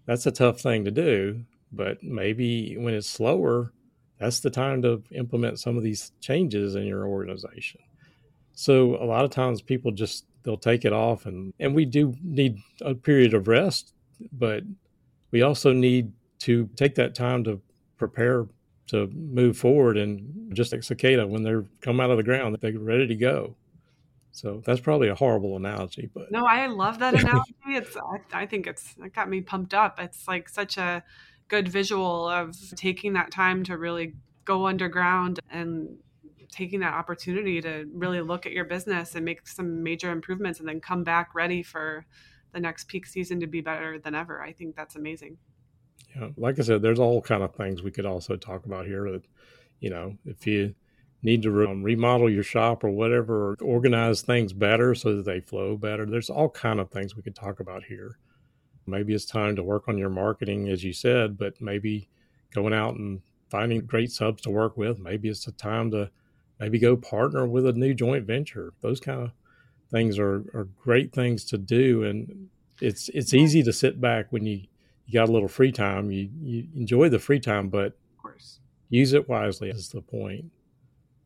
that's 0.06 0.26
a 0.26 0.32
tough 0.32 0.60
thing 0.62 0.86
to 0.86 0.92
do 0.92 1.44
but 1.72 2.02
maybe 2.02 2.78
when 2.78 2.94
it's 2.94 3.10
slower 3.10 3.74
that's 4.20 4.40
the 4.40 4.50
time 4.50 4.82
to 4.82 5.04
implement 5.12 5.60
some 5.60 5.78
of 5.78 5.84
these 5.84 6.12
changes 6.22 6.76
in 6.76 6.86
your 6.86 7.06
organization. 7.08 7.82
So 8.54 8.96
a 8.96 9.06
lot 9.06 9.26
of 9.26 9.32
times 9.32 9.62
people 9.62 9.92
just 9.92 10.26
they'll 10.44 10.58
take 10.58 10.86
it 10.86 10.94
off 10.94 11.26
and 11.26 11.54
and 11.60 11.76
we 11.76 11.86
do 11.86 12.14
need 12.24 12.60
a 12.82 12.94
period 12.94 13.34
of 13.34 13.48
rest 13.48 13.94
but 14.32 14.64
we 15.32 15.42
also 15.42 15.74
need 15.74 16.14
to 16.40 16.70
take 16.76 16.96
that 16.96 17.16
time 17.16 17.44
to 17.44 17.62
prepare 17.98 18.46
to 18.88 19.08
move 19.08 19.58
forward 19.58 19.98
and 19.98 20.56
just 20.56 20.72
like 20.72 20.84
cicada 20.84 21.26
when 21.26 21.44
they're 21.44 21.66
come 21.82 22.00
out 22.00 22.12
of 22.12 22.18
the 22.18 22.24
ground 22.24 22.56
they're 22.62 22.78
ready 22.78 23.08
to 23.08 23.16
go. 23.16 23.56
So 24.32 24.62
that's 24.66 24.82
probably 24.82 25.08
a 25.08 25.16
horrible 25.16 25.56
analogy 25.56 26.10
but 26.14 26.32
no 26.32 26.46
i 26.46 26.68
love 26.68 27.00
that 27.00 27.14
analogy. 27.22 27.56
It's 27.68 27.96
I, 27.98 28.42
I, 28.42 28.46
think 28.46 28.68
it's 28.68 28.96
it 29.04 29.14
got 29.14 29.30
me 29.30 29.42
pumped 29.42 29.74
up. 29.74 30.00
It's 30.00 30.28
like 30.28 30.50
such 30.50 30.78
a 30.78 31.04
good 31.48 31.68
visual 31.68 32.28
of 32.28 32.56
taking 32.76 33.14
that 33.14 33.32
time 33.32 33.64
to 33.64 33.78
really 33.78 34.14
go 34.46 34.68
underground 34.68 35.40
and 35.50 35.98
taking 36.52 36.80
that 36.80 36.94
opportunity 36.94 37.62
to 37.62 37.86
really 37.94 38.22
look 38.22 38.46
at 38.46 38.52
your 38.52 38.66
business 38.66 39.16
and 39.16 39.26
make 39.26 39.48
some 39.48 39.84
major 39.84 40.12
improvements 40.12 40.60
and 40.60 40.68
then 40.70 40.80
come 40.80 41.04
back 41.04 41.36
ready 41.36 41.62
for 41.62 42.06
the 42.54 42.60
next 42.60 42.88
peak 42.88 43.06
season 43.06 43.40
to 43.40 43.48
be 43.48 43.60
better 43.60 44.00
than 44.00 44.16
ever 44.16 44.42
i 44.42 44.54
think 44.54 44.76
that's 44.76 44.96
amazing 44.96 45.38
yeah, 46.16 46.30
like 46.38 46.60
I 46.60 46.64
said, 46.64 46.82
there's 46.82 47.00
all 47.00 47.22
kind 47.22 47.44
of 47.44 47.54
things 47.56 47.84
we 47.84 47.92
could 47.92 48.06
also 48.06 48.36
talk 48.36 48.66
about 48.66 48.86
here. 48.86 49.12
That 49.12 49.26
you 49.80 49.90
know, 49.90 50.18
if 50.26 50.48
you 50.48 50.76
need 51.22 51.42
to 51.44 51.52
re- 51.52 51.68
um, 51.68 51.84
remodel 51.84 52.30
your 52.30 52.44
shop 52.44 52.84
or 52.84 52.90
whatever, 52.90 53.52
or 53.52 53.58
organize 53.62 54.22
things 54.22 54.54
better 54.54 54.96
so 54.96 55.16
that 55.18 55.26
they 55.26 55.42
flow 55.42 55.76
better, 55.76 56.06
there's 56.06 56.30
all 56.30 56.50
kind 56.50 56.80
of 56.80 56.90
things 56.90 57.16
we 57.16 57.24
could 57.24 57.36
talk 57.36 57.60
about 57.60 57.84
here. 57.84 58.18
Maybe 58.88 59.14
it's 59.14 59.26
time 59.26 59.56
to 59.56 59.64
work 59.64 59.88
on 59.88 59.98
your 59.98 60.10
marketing, 60.10 60.70
as 60.70 60.84
you 60.84 60.94
said, 60.94 61.38
but 61.38 61.60
maybe 61.60 62.10
going 62.54 62.74
out 62.74 62.96
and 62.96 63.22
finding 63.50 63.82
great 63.82 64.12
subs 64.12 64.42
to 64.44 64.50
work 64.50 64.78
with. 64.78 65.00
Maybe 65.00 65.30
it's 65.30 65.48
a 65.48 65.52
time 65.52 65.92
to 65.92 66.10
maybe 66.60 66.80
go 66.80 66.96
partner 66.96 67.46
with 67.46 67.66
a 67.66 67.74
new 67.74 67.94
joint 67.94 68.26
venture. 68.26 68.74
Those 68.82 69.00
kind 69.00 69.22
of 69.22 69.32
things 69.92 70.20
are, 70.20 70.46
are 70.54 70.68
great 70.82 71.14
things 71.14 71.46
to 71.46 71.58
do, 71.58 72.04
and 72.04 72.50
it's 72.82 73.10
it's 73.10 73.34
easy 73.34 73.64
to 73.64 73.74
sit 73.74 74.00
back 74.02 74.28
when 74.32 74.46
you 74.46 74.62
you 75.06 75.14
got 75.14 75.30
a 75.30 75.32
little 75.32 75.48
free 75.48 75.72
time. 75.72 76.12
You 76.12 76.30
you 76.42 76.68
enjoy 76.76 77.10
the 77.10 77.20
free 77.20 77.40
time, 77.40 77.70
but 77.70 77.88
of 77.88 78.18
course 78.22 78.60
use 78.90 79.14
it 79.14 79.28
wisely 79.28 79.70
is 79.70 79.90
the 79.90 80.02
point. 80.02 80.46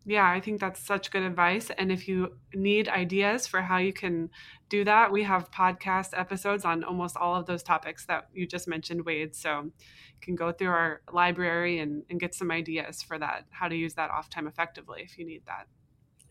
Yeah, 0.10 0.28
I 0.28 0.40
think 0.40 0.60
that's 0.60 0.80
such 0.80 1.12
good 1.12 1.22
advice. 1.22 1.70
And 1.78 1.92
if 1.92 2.08
you 2.08 2.36
need 2.56 2.88
ideas 2.88 3.46
for 3.46 3.62
how 3.62 3.78
you 3.78 3.94
can 3.94 4.32
do 4.68 4.84
that, 4.84 5.12
we 5.12 5.22
have 5.22 5.52
podcast 5.52 6.20
episodes 6.20 6.66
on 6.66 6.84
almost 6.84 7.16
all 7.16 7.36
of 7.36 7.46
those 7.46 7.62
topics 7.62 8.08
that 8.08 8.28
you 8.34 8.48
just 8.48 8.68
mentioned, 8.68 9.06
Wade. 9.06 9.36
So 9.36 9.66
you 9.66 9.72
can 10.20 10.34
go 10.34 10.52
through 10.52 10.70
our 10.70 11.02
library 11.14 11.78
and, 11.78 12.02
and 12.10 12.20
get 12.20 12.34
some 12.34 12.50
ideas 12.50 13.04
for 13.04 13.20
that, 13.20 13.46
how 13.52 13.68
to 13.68 13.76
use 13.76 13.94
that 13.94 14.10
off 14.10 14.32
time 14.32 14.48
effectively 14.48 15.04
if 15.04 15.16
you 15.20 15.28
need 15.28 15.44
that. 15.46 15.68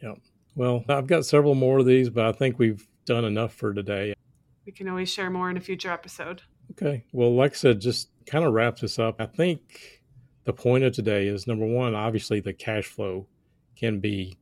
Yeah. 0.03 0.14
Well, 0.57 0.85
I've 0.88 1.07
got 1.07 1.25
several 1.25 1.55
more 1.55 1.79
of 1.79 1.87
these, 1.87 2.11
but 2.11 2.27
I 2.27 2.33
think 2.33 2.59
we've 2.59 2.85
done 3.05 3.25
enough 3.25 3.55
for 3.55 3.73
today. 3.73 4.12
We 4.67 4.73
can 4.73 4.88
always 4.88 5.09
share 5.09 5.31
more 5.31 5.51
in 5.51 5.57
a 5.57 5.61
future 5.61 5.93
episode. 5.93 6.43
Okay. 6.73 7.05
Well, 7.12 7.33
like 7.33 7.53
I 7.53 7.55
said, 7.55 7.81
just 7.81 8.09
kind 8.27 8.45
of 8.45 8.55
wrap 8.55 8.81
this 8.81 8.99
up. 8.99 9.21
I 9.21 9.27
think 9.27 10.03
the 10.47 10.53
point 10.53 10.83
of 10.83 10.95
today 10.95 11.29
is 11.29 11.47
number 11.47 11.64
one, 11.64 11.95
obviously, 11.95 12.41
the 12.41 12.53
cash 12.53 12.87
flow 12.87 13.29
can 13.79 14.01
be 14.01 14.37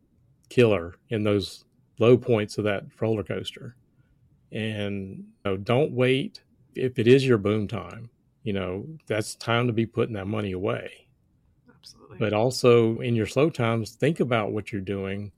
killer 0.49 0.95
in 1.11 1.23
those 1.23 1.65
low 1.99 2.17
points 2.17 2.59
of 2.59 2.65
that 2.65 2.85
roller 3.01 3.23
coaster. 3.23 3.77
And 4.53 5.19
you 5.19 5.25
know, 5.45 5.57
don't 5.57 5.93
wait. 5.93 6.43
If 6.75 6.99
it 6.99 7.07
is 7.07 7.27
your 7.27 7.39
boom 7.39 7.69
time, 7.69 8.11
you 8.43 8.53
know, 8.53 8.87
that's 9.07 9.35
time 9.35 9.67
to 9.67 9.73
be 9.73 9.87
putting 9.87 10.15
that 10.15 10.27
money 10.27 10.53
away. 10.53 11.09
Absolutely. 11.69 12.19
But 12.19 12.33
also 12.33 12.99
in 13.01 13.15
your 13.15 13.27
slow 13.27 13.51
times, 13.51 13.93
think 13.93 14.21
about 14.21 14.53
what 14.53 14.73
you're 14.73 14.81
doing 14.81 15.33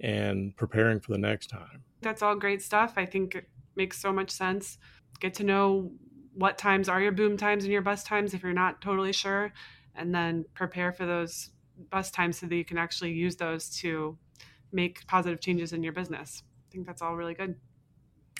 and 0.00 0.56
preparing 0.56 1.00
for 1.00 1.12
the 1.12 1.18
next 1.18 1.48
time. 1.48 1.82
That's 2.00 2.22
all 2.22 2.36
great 2.36 2.62
stuff. 2.62 2.94
I 2.96 3.06
think 3.06 3.34
it 3.34 3.48
makes 3.76 3.98
so 3.98 4.12
much 4.12 4.30
sense. 4.30 4.78
Get 5.20 5.34
to 5.34 5.44
know 5.44 5.92
what 6.34 6.58
times 6.58 6.88
are 6.88 7.00
your 7.00 7.12
boom 7.12 7.36
times 7.36 7.64
and 7.64 7.72
your 7.72 7.82
bust 7.82 8.06
times 8.06 8.34
if 8.34 8.42
you're 8.42 8.52
not 8.52 8.80
totally 8.80 9.12
sure, 9.12 9.52
and 9.94 10.14
then 10.14 10.44
prepare 10.54 10.92
for 10.92 11.06
those 11.06 11.50
bust 11.90 12.14
times 12.14 12.38
so 12.38 12.46
that 12.46 12.54
you 12.54 12.64
can 12.64 12.78
actually 12.78 13.12
use 13.12 13.36
those 13.36 13.68
to 13.80 14.16
make 14.72 15.06
positive 15.06 15.40
changes 15.40 15.72
in 15.72 15.82
your 15.82 15.92
business. 15.92 16.42
I 16.68 16.72
think 16.72 16.86
that's 16.86 17.02
all 17.02 17.16
really 17.16 17.34
good. 17.34 17.56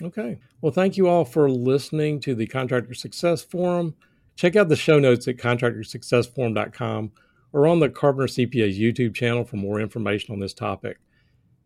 Okay. 0.01 0.39
Well, 0.61 0.71
thank 0.71 0.97
you 0.97 1.07
all 1.07 1.23
for 1.23 1.49
listening 1.49 2.19
to 2.21 2.35
the 2.35 2.47
Contractor 2.47 2.93
Success 2.93 3.41
Forum. 3.41 3.95
Check 4.35 4.55
out 4.55 4.67
the 4.67 4.75
show 4.75 4.99
notes 4.99 5.27
at 5.27 5.37
contractorsuccessforum.com 5.37 7.11
or 7.53 7.67
on 7.67 7.79
the 7.79 7.89
Carpenter 7.89 8.27
CPA's 8.27 8.77
YouTube 8.77 9.15
channel 9.15 9.45
for 9.45 9.55
more 9.55 9.79
information 9.79 10.33
on 10.33 10.41
this 10.41 10.53
topic. 10.53 10.97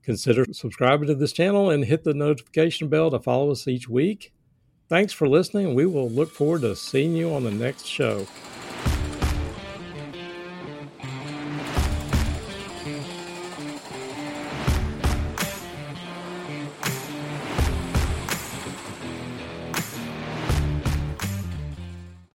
Consider 0.04 0.46
subscribing 0.52 1.08
to 1.08 1.16
this 1.16 1.34
channel 1.34 1.72
and 1.72 1.84
hit 1.84 2.04
the 2.04 2.14
notification 2.14 2.88
bell 2.88 3.10
to 3.10 3.20
follow 3.20 3.52
us 3.52 3.68
each 3.68 3.90
week. 3.90 4.32
Thanks 4.88 5.14
for 5.14 5.28
listening. 5.28 5.74
We 5.74 5.86
will 5.86 6.10
look 6.10 6.32
forward 6.32 6.62
to 6.62 6.76
seeing 6.76 7.16
you 7.16 7.34
on 7.34 7.44
the 7.44 7.52
next 7.52 7.86
show. 7.86 8.28